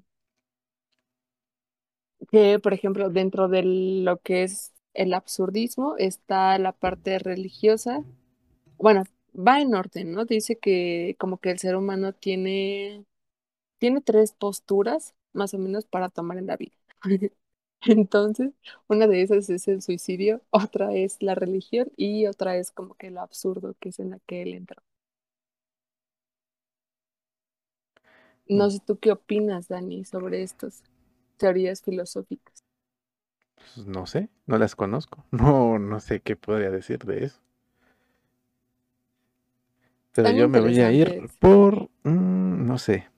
[2.32, 8.04] que, por ejemplo, dentro de lo que es el absurdismo está la parte religiosa.
[8.78, 9.04] Bueno,
[9.36, 10.26] va en orden, ¿no?
[10.26, 13.06] Dice que como que el ser humano tiene,
[13.80, 16.74] tiene tres posturas más o menos para tomar en la vida.
[17.88, 18.54] Entonces,
[18.88, 23.12] una de esas es el suicidio, otra es la religión y otra es como que
[23.12, 24.84] lo absurdo que es en la que él entró.
[28.48, 30.84] No sé tú qué opinas, Dani, sobre estas
[31.38, 32.64] teorías filosóficas.
[33.76, 35.24] Pues no sé, no las conozco.
[35.32, 37.40] No, no sé qué podría decir de eso.
[40.14, 43.10] Pero yo me voy a ir por, mm, no sé,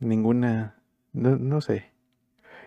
[0.00, 0.76] ninguna,
[1.12, 1.92] no, no sé.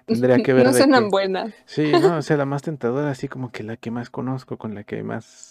[0.06, 1.54] Tendría que ver No suenan buenas.
[1.66, 4.76] Sí, no, o sea, la más tentadora, así como que la que más conozco, con
[4.76, 5.50] la que más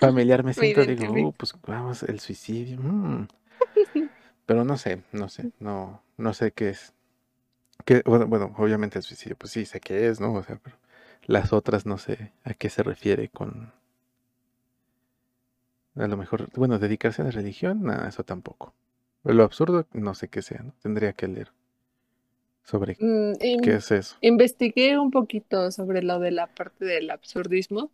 [0.00, 2.78] familiar me siento, digo, uh, pues vamos, el suicidio.
[2.80, 3.28] mm".
[4.46, 6.94] Pero no sé, no sé, no, no sé qué es.
[7.84, 10.32] Que, bueno, bueno, obviamente el suicidio, pues sí, sé qué es, ¿no?
[10.34, 10.76] O sea, pero
[11.26, 13.72] las otras no sé a qué se refiere con,
[15.96, 18.74] a lo mejor, bueno, dedicarse a la religión, nada, eso tampoco.
[19.24, 20.74] Lo absurdo, no sé qué sea, ¿no?
[20.82, 21.50] Tendría que leer.
[22.64, 24.16] sobre Mm, qué es eso.
[24.20, 27.90] investigué un poquito sobre lo de la parte del absurdismo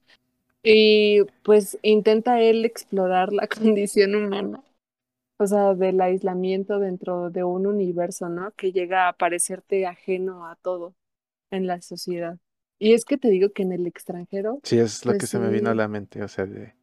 [0.62, 4.62] y pues intenta él explorar la condición humana,
[5.38, 8.52] o sea, del aislamiento dentro de un universo, ¿no?
[8.52, 10.94] Que llega a parecerte ajeno a todo
[11.50, 12.38] en la sociedad.
[12.78, 15.38] Y es que te digo que en el extranjero, Sí, es lo que pues se
[15.40, 16.74] me vino a la mente, o sea, de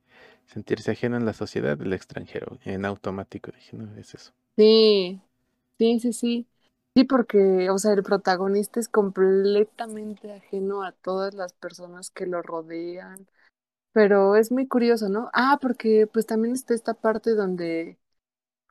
[0.46, 4.34] sentirse ajeno en la sociedad del extranjero, en automático, dije, no, es eso.
[4.56, 5.22] sí,
[5.80, 6.50] sí, sí, sí.
[6.96, 12.42] Sí, porque, o sea, el protagonista es completamente ajeno a todas las personas que lo
[12.42, 13.28] rodean
[13.94, 15.30] Pero es muy curioso, ¿no?
[15.34, 18.00] Ah, porque pues también está esta parte donde,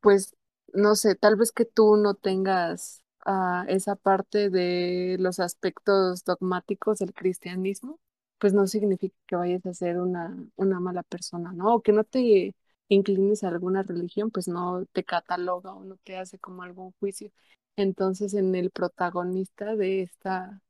[0.05, 0.37] pues,
[0.75, 6.99] no sé, tal vez que tú no tengas ah, esa parte de los aspectos dogmáticos
[7.01, 8.01] del cristianismo,
[8.39, 11.75] pues no significa que vayas a ser una, una mala persona, ¿no?
[11.77, 12.55] O que no te
[12.89, 17.33] inclines a alguna religión, pues no te cataloga o no te hace como algún juicio.
[17.77, 20.61] Entonces, en el protagonista de esta,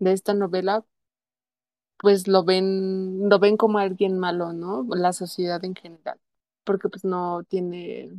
[0.00, 0.84] de esta novela,
[1.98, 4.86] pues lo ven, lo ven como alguien malo, ¿no?
[4.96, 6.18] La sociedad en general,
[6.64, 8.10] porque pues no tiene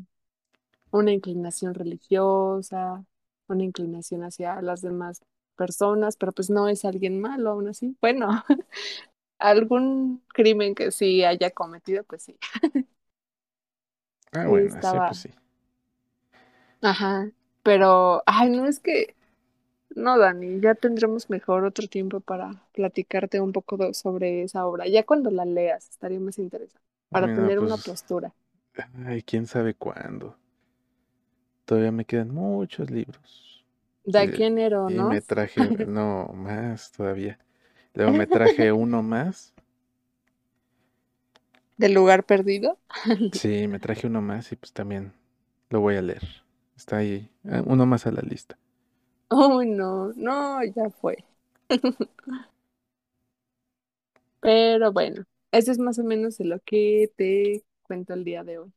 [0.94, 3.06] una inclinación religiosa,
[3.50, 5.22] una inclinación hacia las demás
[5.58, 7.98] personas, pero pues no es alguien malo aún así.
[8.02, 8.30] Bueno,
[9.40, 12.38] algún crimen que sí haya cometido, pues sí.
[14.34, 15.30] Ah, bueno, sí, pues sí.
[16.82, 17.32] ajá,
[17.64, 19.16] pero, ay, no es que,
[19.96, 24.88] no, Dani, ya tendremos mejor otro tiempo para platicarte un poco sobre esa obra.
[24.88, 28.36] Ya cuando la leas, estaría más interesante, para Bueno, tener una pues, postura.
[29.08, 30.38] ay, quién sabe cuándo.
[31.66, 33.66] Todavía me quedan muchos libros.
[34.06, 35.10] De Y, aquí a enero, y ¿no?
[35.10, 37.40] me traje, no, más todavía.
[37.94, 39.54] Luego me traje uno más.
[41.78, 42.80] Del lugar perdido.
[43.32, 45.12] Sí, me traje uno más y pues también
[45.70, 46.24] lo voy a leer.
[46.78, 48.58] Está ahí, ah, uno más a la lista.
[49.32, 51.18] Uy, no, no, ya fue.
[54.42, 58.60] Pero bueno, eso es más o menos de lo que te cuento el día de
[58.60, 58.74] hoy.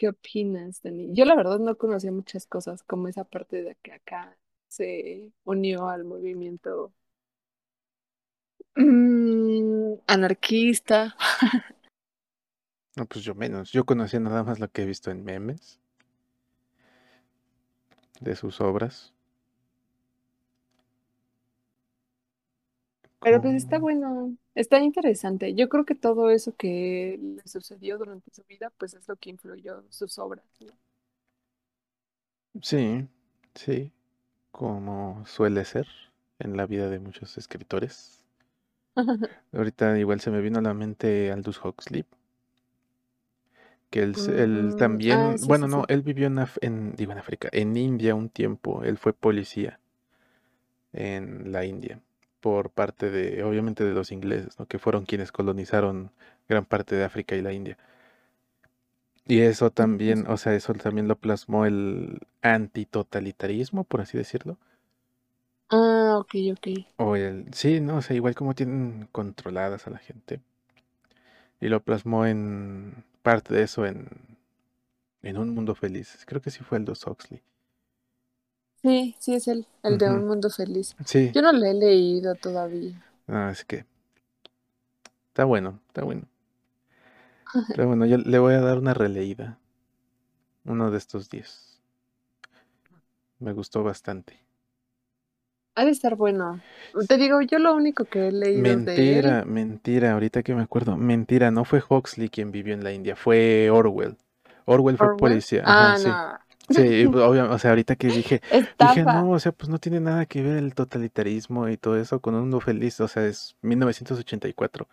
[0.00, 1.10] ¿Qué opinas, Dani?
[1.12, 4.34] Yo la verdad no conocía muchas cosas, como esa parte de que acá
[4.66, 6.94] se unió al movimiento
[8.76, 11.14] mm, anarquista.
[12.96, 13.72] No, pues yo menos.
[13.72, 15.78] Yo conocía nada más lo que he visto en memes
[18.20, 19.12] de sus obras.
[23.20, 25.54] Pero pues está bueno, está interesante.
[25.54, 29.30] Yo creo que todo eso que le sucedió durante su vida, pues es lo que
[29.30, 30.72] influyó en sus obras, ¿no?
[32.62, 33.06] Sí,
[33.54, 33.92] sí,
[34.52, 35.88] como suele ser
[36.38, 38.24] en la vida de muchos escritores.
[39.52, 42.04] Ahorita igual se me vino a la mente Aldous Huxley,
[43.90, 45.86] que él, él Mm, ah, también, sí, bueno, sí, no, sí.
[45.88, 49.80] él vivió en, Af- en, digo, en África, en India un tiempo, él fue policía
[50.92, 52.00] en la India
[52.40, 54.66] por parte de, obviamente, de los ingleses, ¿no?
[54.66, 56.10] Que fueron quienes colonizaron
[56.48, 57.78] gran parte de África y la India.
[59.26, 64.58] Y eso también, o sea, eso también lo plasmó el antitotalitarismo, por así decirlo.
[65.70, 66.66] Ah, ok, ok.
[66.98, 70.40] O el, sí, no, o sea, igual como tienen controladas a la gente.
[71.60, 74.08] Y lo plasmó en parte de eso en,
[75.22, 76.24] en Un Mundo Feliz.
[76.26, 77.42] Creo que sí fue Aldous Huxley.
[78.82, 80.94] Sí, sí es el, el de Un Mundo Feliz.
[81.04, 83.02] Sí, Yo no lo he leído todavía.
[83.26, 83.84] no, es que
[85.28, 86.28] está bueno, está bueno.
[87.72, 89.58] Pero bueno, yo le voy a dar una releída
[90.64, 91.78] uno de estos días.
[93.40, 94.38] Me gustó bastante.
[95.74, 96.62] Ha de estar bueno.
[97.08, 99.36] Te digo, yo lo único que he leído de él.
[99.36, 103.14] Mentira, mentira, ahorita que me acuerdo, mentira, no fue Huxley quien vivió en la India,
[103.16, 104.16] fue Orwell.
[104.66, 105.10] Orwell fue Orwell.
[105.10, 106.20] policía, ajá, Ah, sí.
[106.28, 106.38] no.
[106.70, 108.40] Sí, obviamente, o sea, ahorita que dije,
[108.78, 112.20] dije, no, o sea, pues no tiene nada que ver el totalitarismo y todo eso
[112.20, 114.88] con un mundo feliz, o sea, es 1984.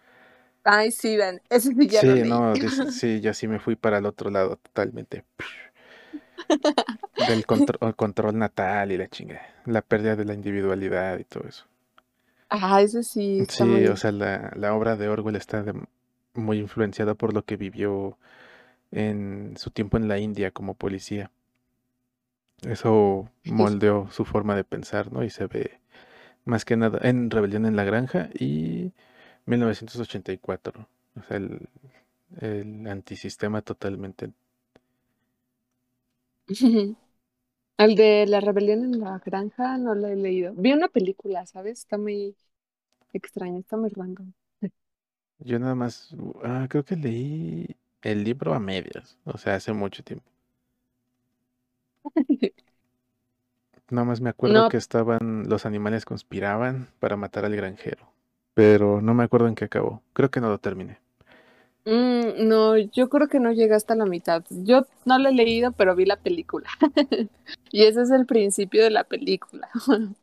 [0.64, 1.42] Ay, sí, Dan.
[1.50, 2.54] Ese sí ya Sí, no,
[2.92, 5.24] sí, yo sí me fui para el otro lado totalmente.
[7.28, 11.66] Del contro- control natal y la chinga, la pérdida de la individualidad y todo eso.
[12.50, 15.74] Ah, ese sí Sí, o sea, la, la obra de Orwell está de-
[16.34, 18.18] muy influenciada por lo que vivió
[18.92, 21.32] en su tiempo en la India como policía.
[22.64, 25.24] Eso moldeó su forma de pensar, ¿no?
[25.24, 25.80] Y se ve
[26.46, 28.94] más que nada en Rebelión en la Granja y
[29.46, 30.88] 1984.
[31.18, 31.70] O sea, el,
[32.42, 34.32] el antisistema totalmente.
[37.78, 40.54] El de la rebelión en la granja no lo he leído.
[40.56, 41.80] Vi una película, ¿sabes?
[41.80, 42.36] Está muy
[43.14, 44.34] extraña, está muy random.
[45.40, 50.04] Yo nada más, ah, creo que leí el libro a medias, o sea, hace mucho
[50.04, 50.30] tiempo.
[53.90, 58.14] Nada más me acuerdo No, que estaban, los animales conspiraban para matar al granjero,
[58.54, 60.02] pero no me acuerdo en qué acabó.
[60.14, 61.00] Creo que no lo terminé.
[61.86, 64.44] mm, no, yo creo que no llega hasta la mitad.
[64.50, 66.70] Yo no lo he leído, pero vi la película.
[67.72, 69.70] Y ese es el principio de la película.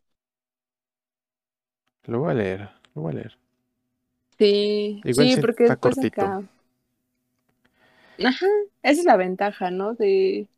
[2.07, 3.39] Lo voy a leer, lo voy a leer.
[4.39, 6.27] Sí, Igual sí, porque está cortito.
[6.27, 6.43] acá.
[8.25, 8.47] Ajá,
[8.83, 9.95] esa es la ventaja, ¿no?
[9.95, 10.49] De,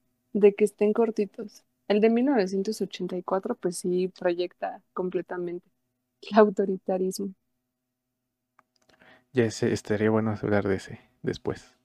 [0.43, 1.64] de que estén cortitos.
[1.89, 5.66] El de 1984, pues sí, proyecta completamente
[6.22, 7.34] el autoritarismo.
[9.32, 11.76] Ya ese, estaría bueno hablar de ese después.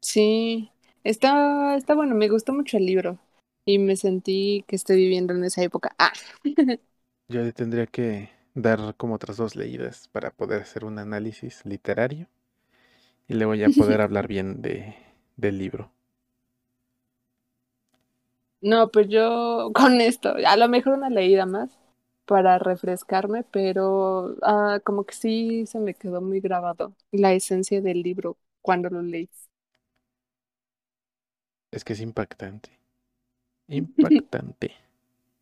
[0.00, 0.70] Sí,
[1.02, 3.18] está, está bueno, me gustó mucho el libro
[3.64, 5.94] y me sentí que estoy viviendo en esa época.
[5.98, 6.12] Ah,
[7.28, 12.28] Yo le tendría que dar como otras dos leídas para poder hacer un análisis literario
[13.28, 14.96] y luego ya poder hablar bien de,
[15.36, 15.92] del libro.
[18.64, 21.78] No, pues yo con esto, a lo mejor una leída más
[22.26, 28.02] para refrescarme, pero ah, como que sí se me quedó muy grabado la esencia del
[28.02, 29.30] libro cuando lo leí.
[31.70, 32.70] Es que es impactante.
[33.68, 34.72] Impactante.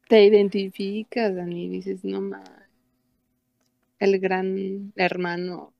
[0.08, 2.48] Te identificas, Dani, y dices, no más,
[3.98, 5.72] el gran hermano,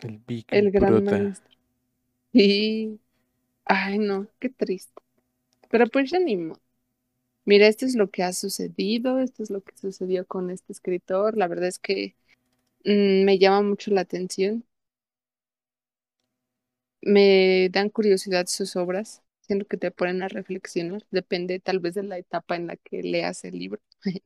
[0.00, 1.56] El Big el gran maestro.
[2.32, 3.00] Sí,
[3.66, 5.02] ay, no, qué triste.
[5.72, 6.60] Pero pues ya ni modo.
[7.46, 11.36] Mira, esto es lo que ha sucedido, esto es lo que sucedió con este escritor.
[11.36, 12.14] La verdad es que
[12.84, 14.66] mm, me llama mucho la atención.
[17.00, 21.04] Me dan curiosidad sus obras, siento que te ponen a reflexionar.
[21.10, 23.80] Depende tal vez de la etapa en la que leas el libro.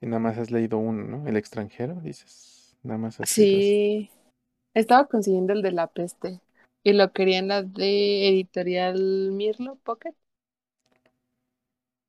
[0.00, 1.28] Y nada más has leído uno, ¿no?
[1.28, 2.76] El extranjero, dices.
[2.82, 3.60] Nada más has leído.
[3.60, 4.10] Sí,
[4.74, 6.40] estaba consiguiendo el de la peste
[6.82, 10.14] y lo quería en la de editorial Mirlo Pocket,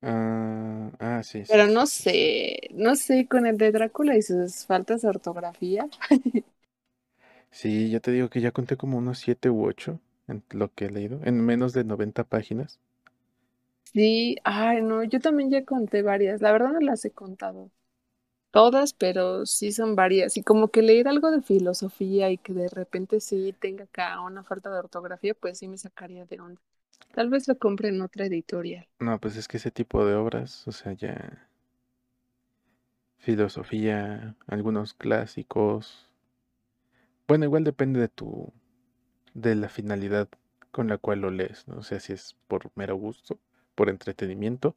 [0.03, 4.65] Ah, ah, sí, sí, pero no sé, no sé con el de Drácula y sus
[4.65, 5.88] faltas de ortografía.
[7.51, 10.86] Sí, yo te digo que ya conté como unos siete u ocho en lo que
[10.86, 12.80] he leído, en menos de 90 páginas.
[13.93, 17.71] Sí, ay, no, yo también ya conté varias, la verdad no las he contado
[18.53, 20.37] todas, pero sí son varias.
[20.37, 24.43] Y como que leer algo de filosofía y que de repente sí tenga acá una
[24.43, 26.61] falta de ortografía, pues sí me sacaría de onda.
[27.15, 28.87] Tal vez lo compre en otra editorial.
[28.99, 31.47] No, pues es que ese tipo de obras, o sea, ya
[33.17, 36.07] filosofía, algunos clásicos.
[37.27, 38.53] Bueno, igual depende de tu,
[39.33, 40.27] de la finalidad
[40.71, 41.77] con la cual lo lees, ¿no?
[41.77, 43.39] O sea, si es por mero gusto,
[43.73, 44.75] por entretenimiento,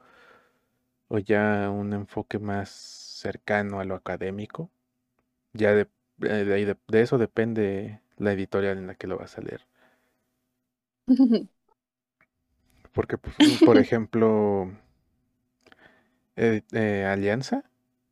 [1.09, 4.71] o ya un enfoque más cercano a lo académico.
[5.55, 5.83] Ya de,
[6.23, 9.43] eh, de ahí de, de eso depende la editorial en la que lo vas a
[9.43, 9.67] leer.
[12.93, 14.69] Porque, pues, por ejemplo,
[16.37, 17.65] eh, eh, Alianza,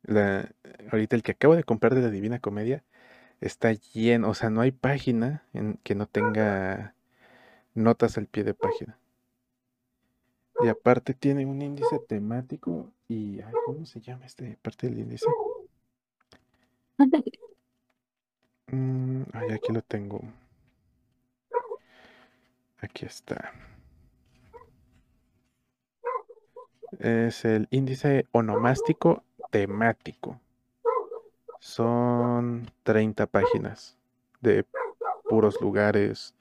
[0.03, 0.49] la,
[0.91, 2.83] ahorita el que acabo de comprar de la Divina Comedia,
[3.41, 6.95] está lleno, o sea, no hay página en que no tenga
[7.75, 8.99] notas al pie de página.
[10.63, 15.27] Y aparte tiene un índice temático y, ay, ¿cómo se llama este parte del índice?
[18.67, 20.21] Mm, ay, aquí lo tengo.
[22.79, 23.53] Aquí está.
[26.99, 30.39] Es el índice onomástico temático.
[31.59, 33.97] Son 30 páginas
[34.41, 34.65] de
[35.27, 36.33] puros lugares,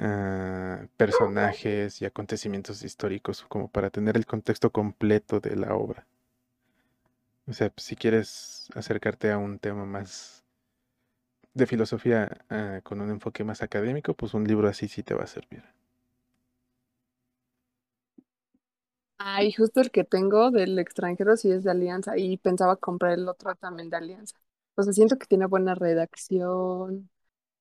[0.00, 6.06] ah, personajes y acontecimientos históricos como para tener el contexto completo de la obra.
[7.46, 10.42] O sea, si quieres acercarte a un tema más
[11.54, 15.22] de filosofía ah, con un enfoque más académico, pues un libro así sí te va
[15.22, 15.62] a servir.
[19.18, 23.28] Ay, justo el que tengo del extranjero sí es de Alianza y pensaba comprar el
[23.28, 24.36] otro también de Alianza.
[24.76, 27.10] O sea, siento que tiene buena redacción,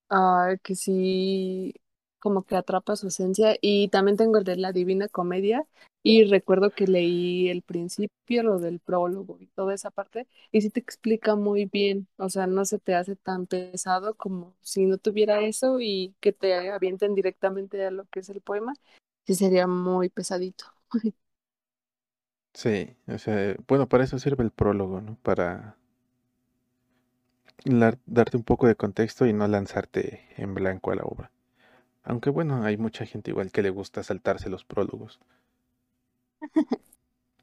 [0.09, 1.73] ah, que sí
[2.19, 5.65] como que atrapa su esencia y también tengo el de la Divina Comedia
[6.03, 10.69] y recuerdo que leí el principio, lo del prólogo y toda esa parte y sí
[10.69, 14.97] te explica muy bien, o sea, no se te hace tan pesado como si no
[14.97, 18.73] tuviera eso y que te avienten directamente a lo que es el poema,
[19.25, 20.65] sí sería muy pesadito.
[22.53, 25.17] Sí, o sea, bueno, para eso sirve el prólogo, ¿no?
[25.23, 25.77] Para
[28.05, 31.31] darte un poco de contexto y no lanzarte en blanco a la obra.
[32.09, 35.17] Aunque bueno, hay mucha gente igual que le gusta saltarse los prólogos.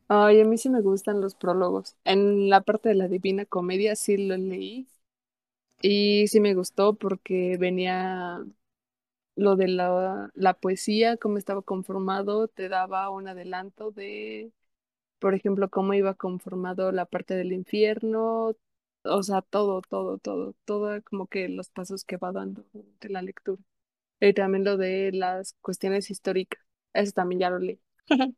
[0.08, 1.96] Ay, a mí sí me gustan los prólogos.
[2.04, 4.88] En la parte de la Divina Comedia sí lo leí
[5.82, 8.44] y sí me gustó porque venía
[9.36, 14.52] lo de la, la poesía, cómo estaba conformado, te daba un adelanto de,
[15.20, 18.56] por ejemplo, cómo iba conformado la parte del infierno,
[19.04, 22.64] o sea, todo, todo, todo, todo como que los pasos que va dando
[23.00, 23.62] de la lectura.
[24.20, 26.60] Y también lo de las cuestiones históricas,
[26.94, 27.80] eso también ya lo leí.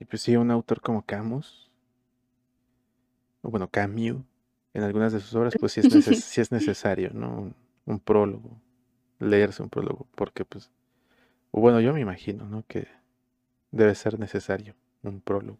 [0.00, 1.70] Y pues sí, un autor como Camus,
[3.42, 4.22] o bueno, Camus,
[4.74, 7.28] en algunas de sus obras, pues sí es, neces sí es necesario, ¿no?
[7.40, 7.56] Un,
[7.86, 8.60] un prólogo,
[9.18, 10.70] leerse un prólogo, porque pues,
[11.52, 12.64] o bueno, yo me imagino, ¿no?
[12.68, 12.88] Que
[13.72, 15.58] debe ser necesario un prólogo.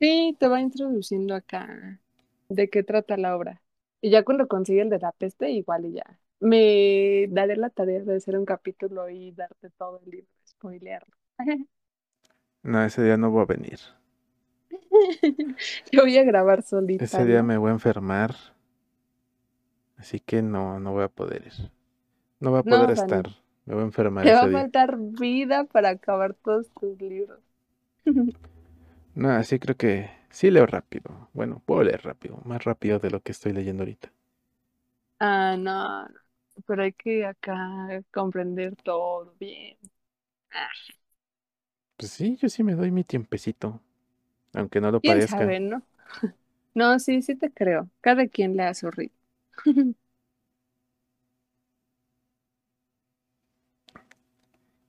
[0.00, 2.00] Sí, te va introduciendo acá
[2.48, 3.62] de qué trata la obra.
[4.00, 6.20] Y ya cuando consigue el de la peste, igual y ya.
[6.40, 11.14] Me daré la tarea de hacer un capítulo y darte todo el libro, spoilearlo.
[12.62, 13.80] No, ese día no voy a venir.
[15.92, 17.04] Yo voy a grabar solita.
[17.04, 18.36] Ese día me voy a enfermar.
[19.98, 21.70] Así que no, no voy a poder ir.
[22.40, 23.28] No voy a No, poder Dani, estar.
[23.66, 24.50] Me voy a enfermar te va a día.
[24.50, 27.40] faltar vida para acabar todos tus libros.
[29.14, 31.28] No, así creo que sí leo rápido.
[31.34, 34.12] Bueno, puedo leer rápido, más rápido de lo que estoy leyendo ahorita.
[35.20, 36.06] Ah, no,
[36.66, 37.56] pero hay que acá
[38.12, 39.76] comprender todo bien.
[40.52, 40.68] Ah,
[41.96, 43.80] Pues sí, yo sí me doy mi tiempecito,
[44.54, 45.20] aunque no lo quién parezca.
[45.22, 45.82] sabe, ¿no?
[46.74, 47.90] No, sí, sí te creo.
[48.00, 49.18] Cada quien le hace su ritmo.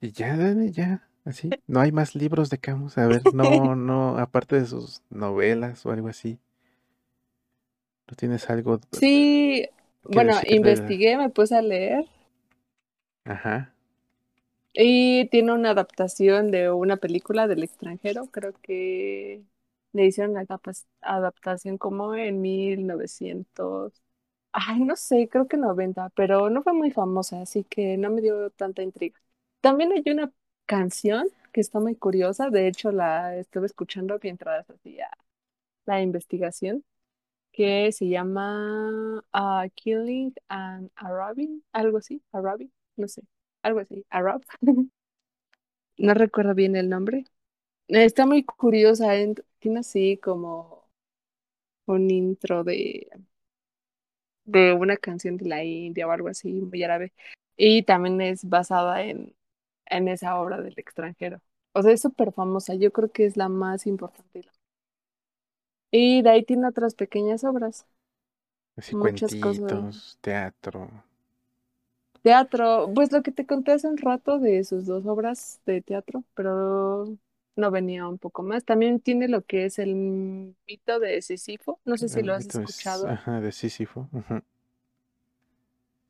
[0.01, 0.35] Y ya,
[0.71, 1.57] ya, así.
[1.67, 2.97] No hay más libros de Camus.
[2.97, 6.39] A ver, no, no, aparte de sus novelas o algo así.
[8.09, 9.65] ¿No tienes algo Sí,
[10.03, 12.05] bueno, investigué, me puse a leer
[13.25, 13.71] Ajá.
[14.73, 18.27] y tiene una adaptación de una película del extranjero.
[18.31, 19.43] Creo que
[19.93, 20.45] le hicieron la
[21.01, 24.01] adaptación como en 1900.
[24.51, 28.21] Ay, no sé, creo que 90, pero no fue muy famosa, así que no me
[28.21, 29.19] dio tanta intriga.
[29.61, 30.31] También hay una
[30.69, 35.09] canción que está muy curiosa, de hecho la estuve escuchando mientras hacía
[35.85, 36.85] la investigación,
[37.53, 43.23] que se llama ah, Killing an Arabian, algo así, Arabian, no sé,
[43.63, 44.43] algo así, Arab,
[45.97, 47.25] no recuerdo bien el nombre.
[47.89, 50.89] Está muy curiosa, en- tiene así como
[51.87, 53.09] un intro de
[54.45, 57.13] de una canción de la India o algo así, muy árabe.
[57.57, 59.35] Y también es basada en,
[59.89, 61.41] en esa obra del extranjero.
[61.73, 62.75] O sea, es súper famosa.
[62.75, 64.49] Yo creo que es la más importante.
[65.91, 67.85] Y de ahí tiene otras pequeñas obras,
[68.75, 70.17] Así muchas cosas.
[70.21, 70.89] teatro.
[72.21, 76.23] Teatro, pues lo que te conté hace un rato de sus dos obras de teatro,
[76.35, 77.17] pero
[77.55, 78.65] no venía un poco más.
[78.65, 79.95] También tiene lo que es el
[80.67, 83.13] mito de Sísifo, no sé si El lo has es, escuchado.
[83.15, 84.09] ajá, de Sísifo.
[84.11, 84.41] ujú.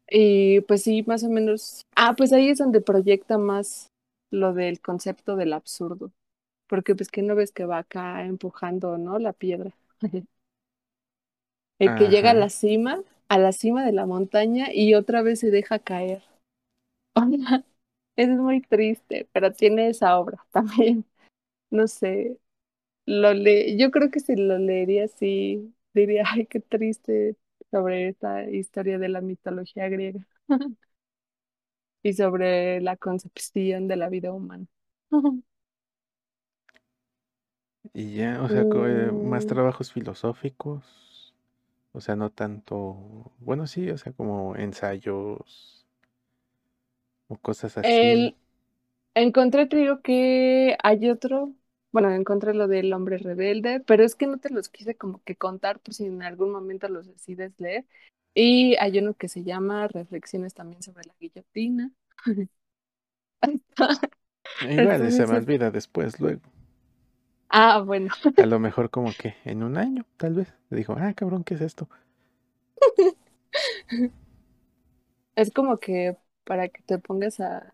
[0.10, 1.84] Y pues sí, más o menos.
[1.95, 3.88] Ah, pues ahí es donde proyecta más
[4.32, 6.12] lo del concepto del absurdo.
[6.68, 9.20] Porque pues que no ves que va acá empujando, ¿no?
[9.20, 9.72] La piedra.
[11.80, 15.39] El que llega a la cima, a la cima de la montaña y otra vez
[15.39, 16.24] se deja caer.
[18.16, 21.05] Es muy triste, pero tiene esa obra también.
[21.72, 22.38] No sé,
[23.05, 27.38] lo le yo creo que si lo leería así, diría, ay, qué triste
[27.72, 30.20] sobre esta historia de la mitología griega.
[32.04, 34.66] y sobre la concepción de la vida humana.
[37.94, 41.34] Y ya, o sea, eh, más Mm, trabajos filosóficos.
[41.94, 43.34] O sea, no tanto.
[43.40, 45.86] Bueno, sí, o sea, como ensayos
[47.30, 48.12] o cosas así.
[48.12, 48.38] el,
[49.16, 51.56] encontré, te digo que hay otro,
[51.92, 55.36] bueno, encontré lo del hombre rebelde, pero es que no te los quise como que
[55.36, 57.86] contar por si en algún momento los decides leer.
[58.34, 61.92] Y hay uno que se llama Reflexiones también sobre la guillotina.
[64.62, 66.42] Igual se me olvida después, luego.
[67.50, 70.54] ah, bueno, A lo mejor como que en un año, tal vez.
[70.70, 71.90] Dijo, ah, cabrón, ¿qué es esto?
[75.36, 77.72] es como que para que te pongas a,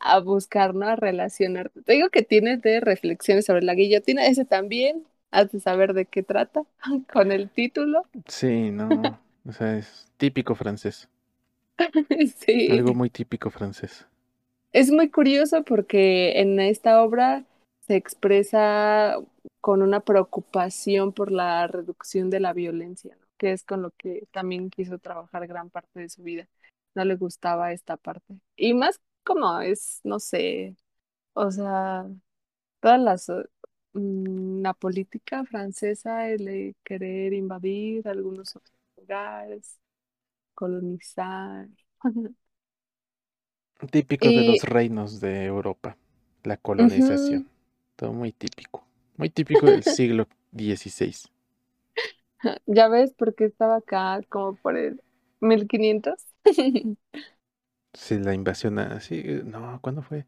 [0.00, 0.86] a buscar, ¿no?
[0.88, 1.82] A relacionarte.
[1.82, 6.06] Te digo que tienes de reflexiones sobre la guillotina, ese también, has de saber de
[6.06, 6.64] qué trata
[7.12, 8.04] con el título.
[8.26, 9.20] Sí, no.
[9.46, 11.08] O sea, es típico francés.
[12.38, 14.06] Sí, Algo muy típico francés.
[14.72, 17.44] es muy curioso porque en esta obra
[17.80, 19.16] se expresa
[19.60, 23.26] con una preocupación por la reducción de la violencia, ¿no?
[23.36, 26.48] Que es con lo que también quiso trabajar gran parte de su vida.
[26.94, 28.34] No le gustaba esta parte.
[28.56, 29.00] Y más
[29.38, 30.76] como es, no sé,
[31.34, 32.06] o sea,
[32.80, 33.44] todas las, eh,
[33.94, 39.80] mm, la política francesa, el de querer invadir algunos otros lugares,
[40.54, 41.68] colonizar.
[43.90, 45.96] Típico de los reinos de Europa,
[46.44, 47.46] la colonización.
[47.96, 48.84] Todo muy típico.
[49.16, 51.14] Muy típico del siglo XVI.
[52.66, 55.02] ya ves por qué estaba acá como por el
[55.40, 56.26] 1500.
[57.94, 59.00] Sí, la invasión a...
[59.00, 60.26] Sí, eh, no, ¿cuándo fue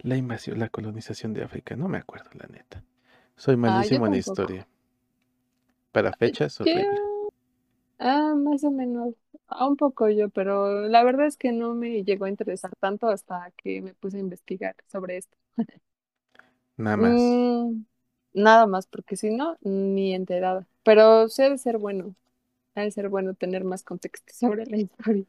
[0.00, 1.76] la invasión, la colonización de África?
[1.76, 2.84] No me acuerdo, la neta.
[3.36, 4.14] Soy Ah, yo malísimo en tampoco.
[4.14, 4.68] historia.
[5.92, 7.00] Para fechas, horrible.
[7.00, 7.32] Yo,
[7.98, 9.14] ah, más o menos,
[9.48, 13.08] ah, un poco yo, pero la verdad es que no me llegó a interesar tanto
[13.08, 15.36] hasta que me puse a investigar sobre esto.
[16.76, 17.40] Nada más.
[17.40, 17.84] Mm,
[18.34, 20.66] nada más, porque si no, ni enterada.
[20.82, 22.14] Pero sí ha de ser bueno,
[22.74, 25.26] ha de ser bueno tener más contexto sobre la historia.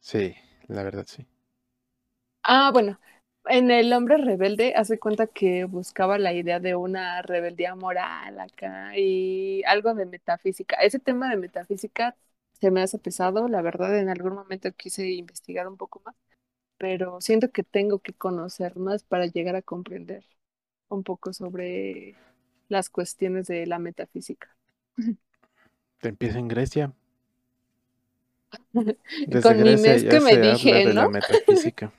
[0.00, 0.34] Sí,
[0.68, 1.26] la verdad sí.
[2.42, 2.98] Ah, bueno,
[3.46, 8.96] en El hombre rebelde hace cuenta que buscaba la idea de una rebeldía moral acá
[8.96, 10.76] y algo de metafísica.
[10.76, 12.16] Ese tema de metafísica
[12.60, 16.14] se me hace pesado, la verdad, en algún momento quise investigar un poco más,
[16.78, 20.24] pero siento que tengo que conocer más para llegar a comprender
[20.88, 22.20] un poco sobre
[22.68, 24.56] las cuestiones de la metafísica.
[26.00, 26.92] Te empieza en Grecia.
[29.26, 31.08] Desde Con mi mes que me dije, de la ¿no?
[31.08, 31.92] metafísica.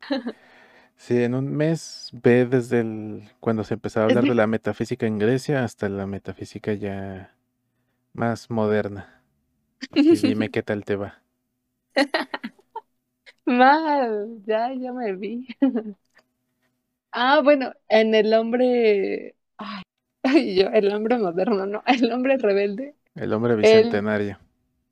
[0.96, 5.06] Sí, en un mes ve desde el, cuando se empezó a hablar de la metafísica
[5.06, 7.34] en Grecia hasta la metafísica ya
[8.14, 9.22] más moderna.
[10.08, 11.22] Y dime qué tal te va.
[13.46, 15.46] Mal, ya, ya me vi.
[17.12, 19.36] Ah, bueno, en el hombre,
[20.22, 21.82] ay, yo, el hombre moderno, ¿no?
[21.86, 24.38] El hombre rebelde, El hombre bicentenario.
[24.38, 24.45] el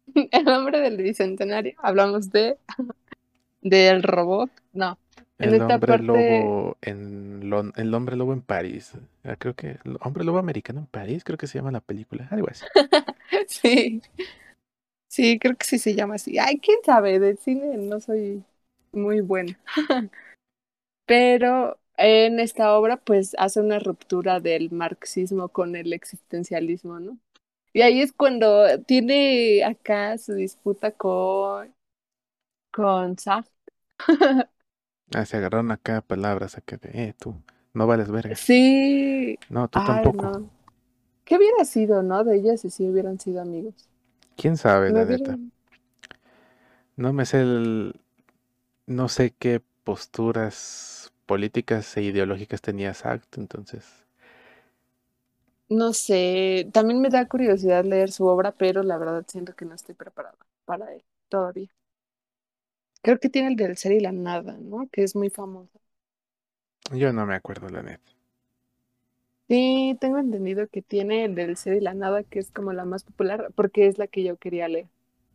[0.47, 2.59] hombre del bicentenario, hablamos de,
[3.63, 4.99] del robot, no,
[5.41, 8.95] en El esta hombre parte, lobo en Lon- el hombre lobo en París.
[9.23, 12.27] Ah, creo que el hombre lobo americano en París, creo que se llama la película,
[12.33, 12.67] algo así.
[13.49, 14.01] sí,
[15.09, 16.39] sí, creo que sí se llama así.
[16.39, 18.45] Ay, quién sabe, de cine no soy
[18.93, 19.59] muy buena,
[21.07, 27.19] pero en esta obra pues hace una ruptura del marxismo con el existencialismo, ¿no?
[27.75, 31.75] Y ahí es cuando tiene acá su disputa con,
[32.73, 33.17] con.
[35.15, 37.35] Ah, se agarraron acá palabras acá de, eh, tú,
[37.73, 38.43] no vales verga.
[38.47, 40.31] Sí, No, tú ay, tampoco.
[40.31, 40.51] no.
[41.25, 42.25] ¿Qué hubiera sido, no?
[42.25, 43.89] De ellas si sí hubieran sido amigos.
[44.37, 45.39] ¿Quién sabe, la neta?
[46.97, 48.01] No me sé el,
[48.87, 54.04] no sé qué posturas políticas e ideológicas tenía Sartre, entonces,
[55.69, 59.75] No sé, también me da curiosidad leer su obra, pero la verdad siento que no
[59.75, 60.37] estoy preparada
[60.67, 61.71] para él todavía.
[63.03, 64.89] Creo que tiene el del ser y la nada, ¿no?
[64.91, 65.81] Que es muy famoso.
[66.93, 68.11] yo no me acuerdo, la neta.
[69.49, 72.85] Sí, tengo entendido que tiene el del ser y la nada, que es como la
[72.87, 74.89] más popular, porque es la que yo quería leer.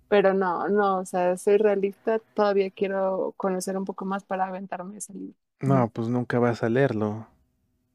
[0.10, 4.98] Pero no, no, o sea, soy realista, todavía quiero conocer un poco más para aventarme
[4.98, 5.36] ese libro.
[5.62, 7.26] No, pues nunca vas a leerlo.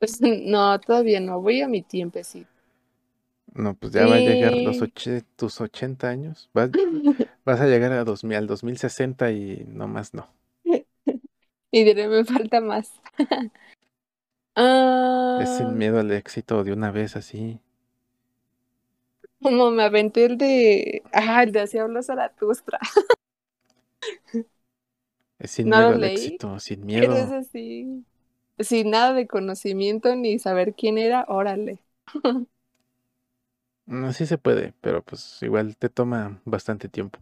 [0.04, 2.50] Pues, no, todavía no, voy a mi tiempecito.
[3.54, 4.82] No, pues ya va a llegar los Y...
[4.82, 6.50] oche- tus 80 años.
[6.52, 6.72] Vas,
[7.44, 10.28] vas a llegar a 2000, al 2060 y no más no.
[11.70, 12.92] y diré, me falta más.
[15.36, 17.60] Es sin Ah, miedo al éxito de una vez así.
[19.42, 22.78] como me aventé el de, ah, el de Así habló Zaratustra.
[25.38, 27.36] Es sin No miedo lo al leí, éxito, sin pero es miedo.
[28.58, 31.80] Así, sin nada de conocimiento ni saber quién era, órale.
[33.86, 37.18] No, sí se puede, pero pues igual te toma bastante tiempo.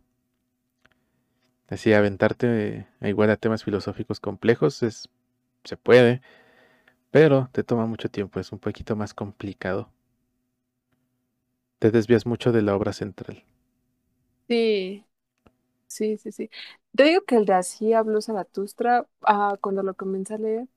[1.69, 5.09] Así aventarte eh, igual a temas filosóficos complejos es,
[5.65, 6.23] se puede,
[7.11, 9.91] pero te toma mucho tiempo, es un poquito más complicado.
[11.81, 13.45] Te desvías mucho de la obra central.
[14.49, 15.07] Sí,
[15.89, 16.51] sí, sí, sí.
[16.97, 20.69] Te digo que el de Así habló Zaratustra, ah, cuando lo comencé a leer,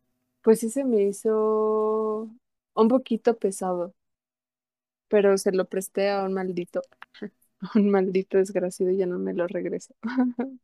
[0.46, 2.30] pues sí se me hizo
[2.76, 3.96] un poquito pesado,
[5.08, 6.82] pero se lo presté a un maldito,
[7.62, 9.96] a un maldito desgraciado y ya no me lo regreso.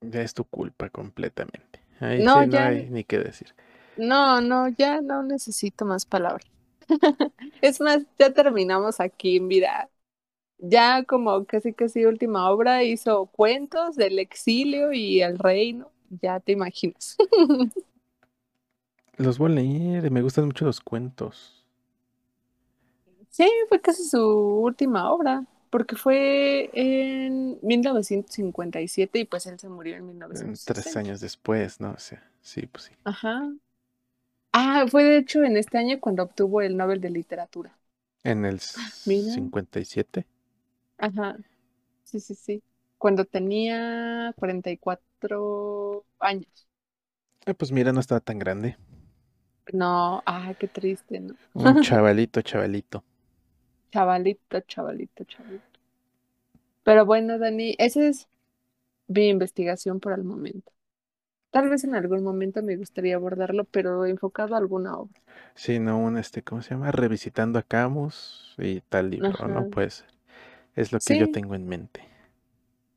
[0.00, 1.80] Ya es tu culpa completamente.
[2.00, 3.54] Ahí No, sí no ya, hay ni qué decir.
[3.96, 6.46] no, no, ya no necesito más palabras.
[7.60, 9.90] Es más, ya terminamos aquí, mira,
[10.58, 15.92] ya como casi casi última obra hizo cuentos del exilio y el reino,
[16.22, 17.16] ya te imaginas.
[19.18, 21.66] Los voy a leer, me gustan mucho los cuentos.
[23.30, 29.96] Sí, fue casi su última obra, porque fue en 1957 y pues él se murió
[29.96, 30.96] en eh, Tres 1960.
[30.96, 31.90] años después, ¿no?
[31.92, 32.92] O sea, sí, pues sí.
[33.04, 33.48] Ajá.
[34.52, 37.78] Ah, fue de hecho en este año cuando obtuvo el Nobel de Literatura.
[38.24, 38.60] En el
[39.06, 39.32] Mira.
[39.32, 40.26] 57.
[40.98, 41.36] Ajá.
[42.04, 42.62] Sí, sí, sí.
[42.98, 46.68] cuando tenía 44 años.
[47.46, 48.76] Ah, pues mira, no estaba tan grande.
[49.72, 51.36] No, ah, qué triste, ¿no?
[51.54, 53.02] Un chavalito, chavalito.
[53.92, 55.78] Chavalito, chavalito, chavalito.
[56.84, 58.28] Pero bueno, Dani, esa es
[59.08, 60.72] mi investigación por el momento.
[61.50, 65.20] Tal vez en algún momento me gustaría abordarlo, pero enfocado a alguna obra.
[65.56, 66.92] Sí, no, un este, ¿cómo se llama?
[66.92, 69.64] Revisitando a Camus y tal libro, ¿no?
[69.66, 70.04] Pues
[70.76, 72.02] es lo que yo tengo en mente.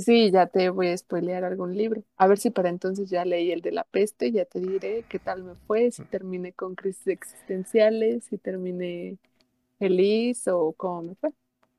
[0.00, 2.02] sí, ya te voy a spoilear algún libro.
[2.16, 5.18] A ver si para entonces ya leí el de la peste, ya te diré qué
[5.18, 9.18] tal me fue, si terminé con crisis existenciales, si terminé
[9.78, 11.30] feliz o cómo me fue.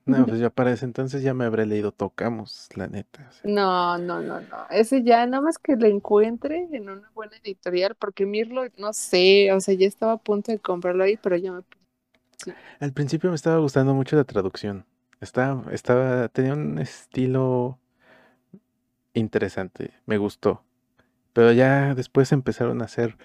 [0.06, 3.30] No, pues ya para ese entonces ya me habré leído Tocamos, la neta.
[3.44, 4.68] No, no, no, no.
[4.70, 9.52] Ese ya nada más que lo encuentre en una buena editorial, porque Mirlo, no sé,
[9.52, 11.62] o sea, ya estaba a punto de comprarlo ahí, pero ya me
[12.38, 12.54] sí.
[12.80, 14.86] Al principio me estaba gustando mucho la traducción.
[15.20, 17.80] Estaba, estaba, tenía un estilo
[19.20, 20.64] interesante, me gustó.
[21.34, 23.18] Pero ya después empezaron a hacer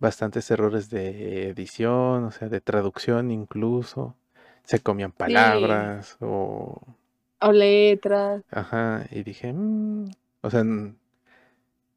[0.00, 4.16] bastantes errores de edición, o sea, de traducción incluso.
[4.64, 6.80] Se comían Sí, palabras o...
[7.40, 8.42] o letras.
[8.50, 10.10] Ajá, y dije, "Mm",
[10.42, 10.62] o sea,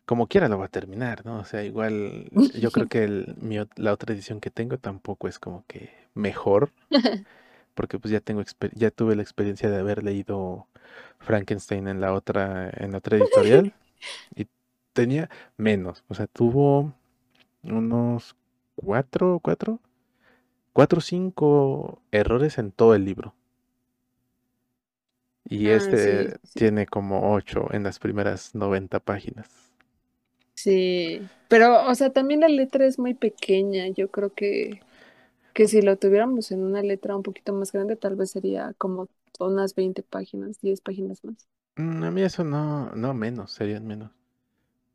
[0.05, 1.39] como quiera lo va a terminar, ¿no?
[1.39, 5.39] O sea, igual yo creo que el- mi la otra edición que tengo tampoco es
[5.39, 6.71] como que mejor,
[7.73, 10.67] porque pues ya tengo ya tuve la experiencia de haber leído
[11.19, 13.73] Frankenstein en la otra en la otra editorial
[14.35, 14.47] y
[14.93, 16.93] tenía menos, o sea, tuvo
[17.63, 18.35] unos
[18.75, 19.79] cuatro, cuatro,
[20.73, 23.35] cuatro o cinco errores en todo el libro.
[25.45, 29.47] Y Ah, sí, este sí, tiene como ocho en las primeras 90 páginas.
[30.53, 31.29] sí.
[31.47, 33.87] Pero, o sea, también la letra es muy pequeña.
[33.89, 34.85] Yo creo que,
[35.53, 39.09] que si lo tuviéramos en una letra un poquito más grande, tal vez sería como
[39.39, 41.47] unas 20 páginas, 10 páginas más.
[41.75, 44.11] Mm, A mí eso no, no menos, serían menos.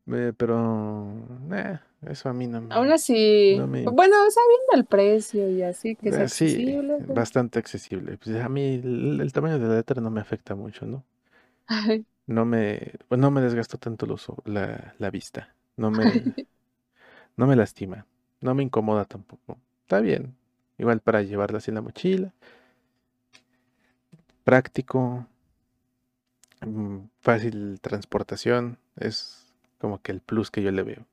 [0.09, 1.07] Eh, pero,
[1.53, 3.14] eh, eso a mí no, Aún m- así,
[3.49, 3.95] no me...
[3.95, 7.20] bueno, sabiendo el precio y así, que es eh, sí, accesible, pues.
[7.22, 8.18] bastante accesible.
[8.18, 11.05] Pues a mí el, el tamaño de la letra no me afecta mucho, ¿no?
[11.66, 15.55] Ay, No me, pues, no me desgasto tanto los, la, la vista.
[15.76, 16.36] No me,
[17.36, 18.07] no me lastima.
[18.41, 19.59] No me incomoda tampoco.
[19.82, 20.36] Está bien.
[20.78, 22.32] Igual para llevarla así en la mochila.
[24.49, 24.99] Práctico.
[26.64, 28.78] mm, Fácil transportación.
[28.96, 31.07] Es como que el plus que yo le veo.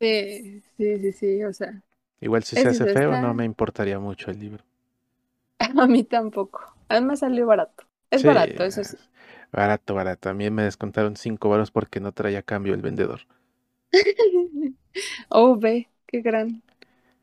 [0.00, 1.82] Sí, sí, sí, sí, o sea,
[2.22, 4.64] Igual si se hace feo, no me importaría mucho el libro.
[5.82, 6.60] A mí tampoco.
[6.88, 7.84] Además salió barato.
[8.10, 8.98] Es Sí, barato, eso sí.
[9.52, 10.28] barato, barato.
[10.30, 13.22] A mí me descontaron 5 varos porque no traía cambio el vendedor.
[15.30, 16.62] Oh, ve, qué gran,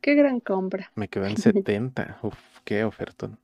[0.02, 0.94] qué gran compra.
[0.94, 2.20] Me quedó en 70.
[2.22, 3.40] Uf, qué ofertón.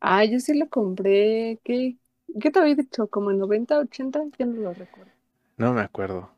[0.00, 1.60] Ah, yo sí lo compré.
[1.64, 1.98] ¿Qué,
[2.40, 3.08] qué te había dicho?
[3.08, 4.24] ¿Como en 90, 80?
[4.38, 5.12] Ya no lo recuerdo.
[5.58, 6.30] No me acuerdo.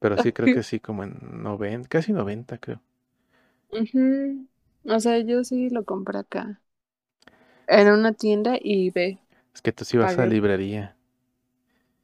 [0.00, 2.80] Pero sí creo que sí, como en 90, casi 90 creo.
[3.70, 4.46] Ujú.
[4.84, 6.62] O sea, yo sí lo compré acá.
[7.66, 9.20] En una tienda y ve,
[9.54, 10.26] Es que tú sí vas a pagué.
[10.26, 10.96] librería.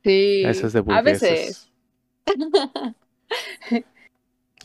[0.04, 1.70] Sí, Esas de a veces.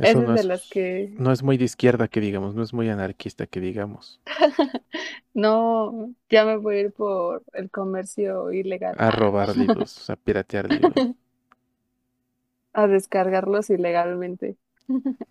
[0.01, 2.73] Eso no de es, las que no es muy de izquierda que digamos, no es
[2.73, 4.21] muy anarquista que digamos.
[5.33, 8.95] no, ya me voy a ir por el comercio ilegal.
[8.97, 10.93] A robar libros, a piratear libros.
[12.73, 14.57] a descargarlos ilegalmente.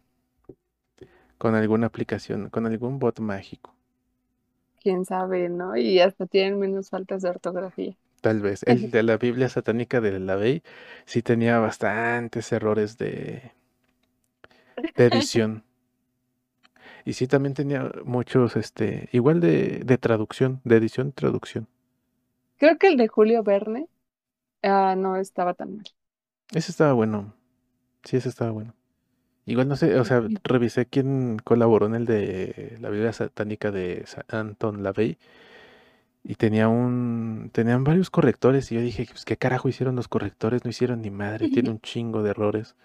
[1.38, 3.72] Con alguna aplicación, con algún bot mágico.
[4.82, 5.76] Quién sabe, ¿no?
[5.76, 7.96] Y hasta tienen menos faltas de ortografía.
[8.20, 8.64] Tal vez.
[8.64, 10.64] El de la Biblia satánica de la Bey
[11.04, 13.52] sí tenía bastantes errores de,
[14.82, 15.64] de edición.
[17.04, 21.68] Y sí también tenía muchos, este, igual de, de traducción, de edición traducción.
[22.58, 23.88] Creo que el de Julio Verne,
[24.62, 25.86] ah, no estaba tan mal.
[26.52, 27.34] Ese estaba bueno.
[28.04, 28.74] Sí, ese estaba bueno.
[29.46, 34.04] Igual no sé, o sea, revisé quién colaboró en el de la Biblia satánica de
[34.28, 35.16] Anton LaVey
[36.22, 40.64] y tenía un, tenían varios correctores y yo dije, pues qué carajo hicieron los correctores,
[40.64, 42.76] no hicieron ni madre, tiene un chingo de errores.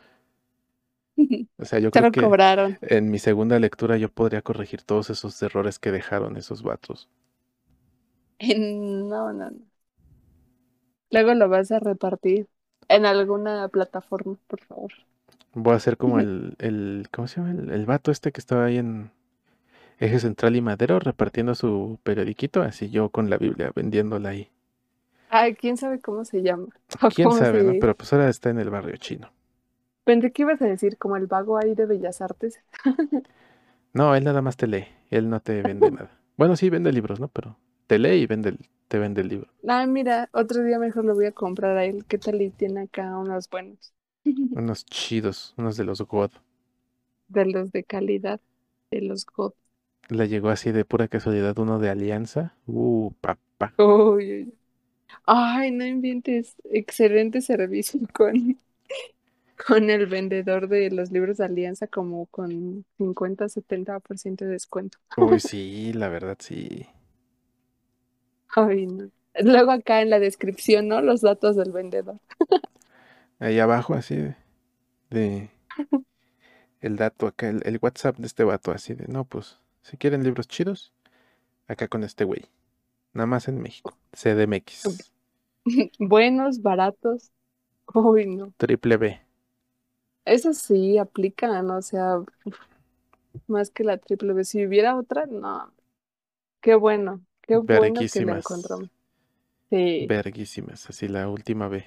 [1.58, 2.80] O sea, yo creo que cobraron.
[2.82, 7.10] en mi segunda lectura yo podría corregir todos esos errores que dejaron esos vatos.
[9.10, 9.66] No, no, no.
[11.12, 12.50] Luego lo vas a repartir
[12.90, 14.92] en alguna plataforma, por favor.
[15.56, 17.52] Voy a hacer como el, el, ¿cómo se llama?
[17.52, 19.12] El, el vato este que estaba ahí en
[20.00, 24.52] Eje Central y Madero repartiendo su periodiquito, así yo con la Biblia vendiéndola ahí.
[25.30, 26.68] Ay, quién sabe cómo se llama.
[27.14, 27.78] ¿Quién cómo sabe, no?
[27.80, 29.32] Pero pues ahora está en el barrio chino.
[30.06, 32.62] Pensé que ibas a decir como el vago ahí de Bellas Artes.
[33.94, 36.20] No, él nada más te lee, él no te vende nada.
[36.38, 37.28] Bueno, sí, vende libros, ¿no?
[37.28, 39.50] Pero te lee y vende, el- te vende el libro.
[39.68, 42.06] Ah, mira, otro día mejor lo voy a comprar a él.
[42.06, 43.94] ¿Qué tal y tiene acá unos buenos?
[44.56, 46.32] Unos chidos, unos de los God.
[47.28, 48.40] De los de calidad,
[48.90, 49.52] de los God.
[50.08, 52.56] Le llegó así de pura casualidad uno de Alianza.
[52.68, 53.74] Uh, papá.
[53.78, 54.60] Uy, uy.
[55.26, 56.56] Ay, no inventes.
[56.66, 58.60] Excelente servicio con,
[59.68, 64.98] con el vendedor de los libros de Alianza, como con 50-70% de descuento.
[65.18, 66.86] Uy, sí, la verdad, sí.
[68.56, 69.10] Ay, no.
[69.40, 71.02] Luego acá en la descripción, ¿no?
[71.02, 72.20] Los datos del vendedor.
[73.40, 74.36] Ahí abajo, así de,
[75.10, 75.50] de
[76.82, 80.24] el dato acá, el, el WhatsApp de este vato, así de, no, pues, si quieren
[80.24, 80.94] libros chidos,
[81.68, 82.46] acá con este güey.
[83.14, 83.98] Nada más en México.
[84.14, 85.14] CDMX.
[86.00, 87.32] Buenos, baratos.
[87.94, 88.54] Uy, no.
[88.58, 89.22] Triple B.
[90.26, 91.78] Eso sí aplica, ¿no?
[91.78, 92.20] O sea,
[93.48, 94.44] más que la triple B.
[94.44, 95.74] Si hubiera otra, no.
[96.62, 97.22] Qué bueno.
[97.42, 98.90] Qué bueno que la encontramos.
[99.70, 100.08] Sí.
[100.08, 101.86] Verguísimas, así la última B.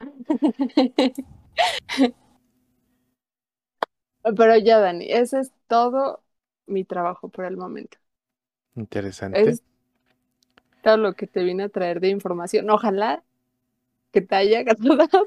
[4.36, 6.22] Pero ya, Dani, ese es todo
[6.66, 7.98] mi trabajo por el momento.
[8.76, 9.50] Interesante.
[9.50, 9.62] Es
[10.82, 12.70] todo lo que te vine a traer de información.
[12.70, 13.22] Ojalá
[14.12, 15.26] que te haya agradado,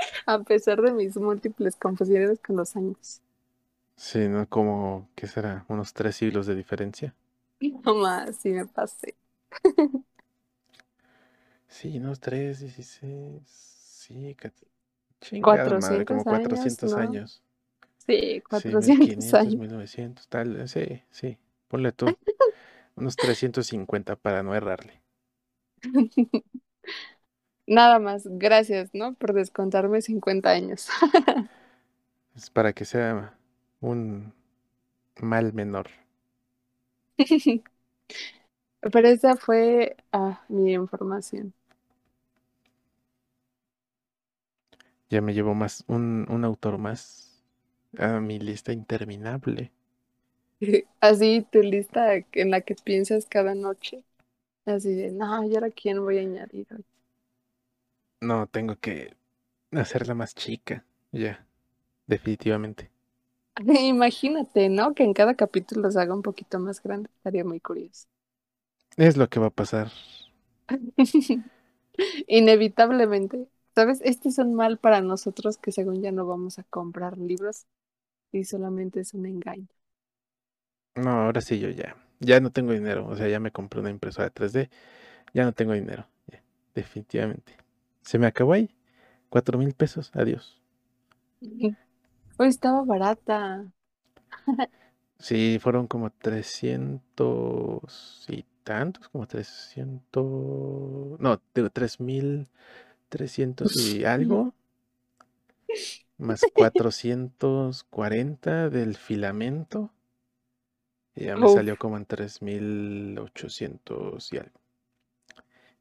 [0.26, 3.20] a pesar de mis múltiples confusiones con los años.
[3.96, 4.48] Sí, ¿no?
[4.48, 5.66] Como, ¿qué será?
[5.68, 7.14] Unos tres siglos de diferencia.
[7.84, 9.16] No más, sí me pasé.
[11.68, 13.42] Sí, unos tres, dieciséis.
[13.46, 14.36] Sí,
[15.20, 17.22] chingada madre, como 400 400 años, ¿no?
[17.22, 17.42] años.
[17.98, 19.56] Sí, Sí, 400 1500, años.
[19.56, 20.68] 1900, tal.
[20.68, 21.38] Sí, sí.
[21.68, 22.18] Ponle tú.
[22.96, 25.02] Unos 350 para no errarle.
[27.68, 29.14] Nada más, gracias, ¿no?
[29.14, 30.88] Por descontarme 50 años.
[32.34, 33.36] Es para que sea
[33.80, 34.32] un
[35.20, 35.88] mal menor.
[38.80, 41.54] Pero esa fue ah, mi información.
[45.10, 47.42] Ya me llevo más, un, un autor más
[47.98, 49.70] a mi lista interminable.
[51.00, 54.02] Así tu lista en la que piensas cada noche.
[54.66, 56.84] Así de, no, ¿y ahora quién voy a añadir hoy?
[58.20, 59.16] No, tengo que
[59.72, 60.84] hacerla más chica.
[61.12, 61.46] Ya,
[62.06, 62.90] definitivamente.
[63.80, 64.94] Imagínate, ¿no?
[64.94, 67.10] Que en cada capítulo los haga un poquito más grande.
[67.16, 68.06] Estaría muy curioso.
[68.98, 69.90] Es lo que va a pasar.
[72.28, 73.48] Inevitablemente.
[73.74, 74.00] ¿Sabes?
[74.04, 77.66] Este es un mal para nosotros que según ya no vamos a comprar libros
[78.32, 79.68] y solamente es un engaño.
[80.94, 81.96] No, ahora sí yo ya.
[82.20, 83.06] Ya no tengo dinero.
[83.06, 84.70] O sea, ya me compré una impresora 3D.
[85.34, 86.06] Ya no tengo dinero.
[86.28, 86.42] ya,
[86.74, 87.56] definitivamente.
[88.08, 88.74] Se me acabó ahí.
[89.30, 90.12] Cuatro mil pesos.
[90.14, 90.60] Adiós.
[92.38, 93.70] Hoy estaba barata.
[95.18, 104.54] Sí, fueron como 300 y tantos, como 300, no, digo 3300 y algo,
[106.18, 109.90] más 440 del filamento,
[111.14, 111.48] y ya me Uf.
[111.48, 114.58] salió como en 3800 y algo.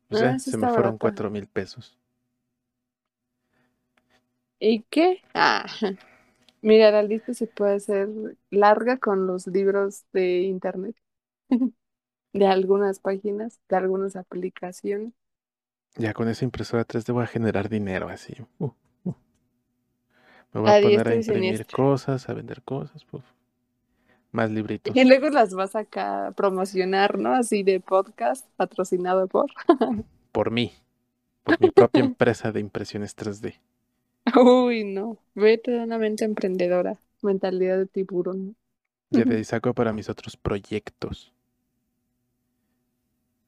[0.09, 0.97] O Ah, sea, sí se me fueron barata.
[0.97, 1.97] 4000 pesos.
[4.59, 5.21] ¿Y qué?
[5.33, 5.65] Ah,
[6.61, 8.09] mira, la lista se puede hacer
[8.51, 10.95] larga con los libros de internet,
[12.33, 15.13] de algunas páginas, de algunas aplicaciones.
[15.97, 18.33] Ya con esa impresora 3D voy a generar dinero así.
[18.59, 18.71] uh,
[19.03, 19.13] uh.
[20.53, 23.23] Me voy A a poner a imprimir cosas, a vender cosas, puf.
[24.31, 24.95] Más libritos.
[24.95, 27.33] Y luego las vas acá a promocionar, ¿no?
[27.33, 29.51] Así de podcast patrocinado por.
[30.31, 30.73] por mí,
[31.43, 33.61] por mi propia empresa de impresiones 3D.
[34.35, 35.17] Uy, no.
[35.35, 38.55] Vete de una mente emprendedora, mentalidad de tiburón.
[39.11, 41.33] Y de ahí saco para mis otros proyectos.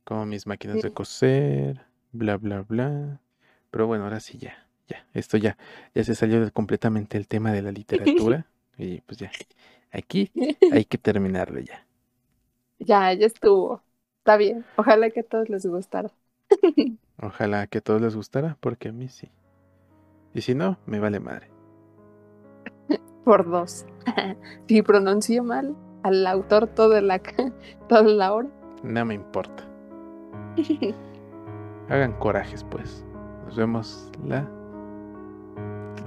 [0.04, 3.22] Como mis máquinas de coser, bla, bla, bla.
[3.72, 5.06] Pero bueno, ahora sí ya, ya.
[5.14, 5.58] Esto ya,
[5.94, 8.48] ya se salió completamente el tema de la literatura.
[8.82, 9.36] Y pues ya,
[9.92, 10.32] aquí
[10.70, 11.86] hay que terminarlo ya.
[12.80, 13.84] Ya, ya estuvo.
[14.20, 14.66] Está bien.
[14.76, 16.12] Ojalá que a todos les gustara.
[17.22, 19.30] Ojalá que a todos les gustara, porque a mí sí.
[20.34, 21.50] Y si no, me vale madre.
[23.26, 23.86] Por dos.
[24.68, 27.20] Si pronuncio mal al autor toda la,
[27.88, 28.48] toda la hora.
[28.84, 29.64] No me importa.
[31.90, 33.06] Hagan corajes, pues.
[33.46, 34.48] Nos vemos la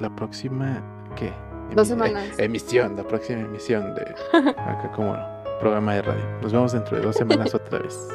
[0.01, 0.83] la próxima
[1.17, 1.33] ¿qué?
[1.75, 2.39] Dos Emi- eh, semanas.
[2.39, 4.03] emisión, la próxima emisión de
[4.33, 5.15] acá como
[5.61, 6.25] programa de radio.
[6.41, 8.09] Nos vemos dentro de dos semanas otra vez.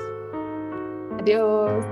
[1.20, 1.86] Adiós.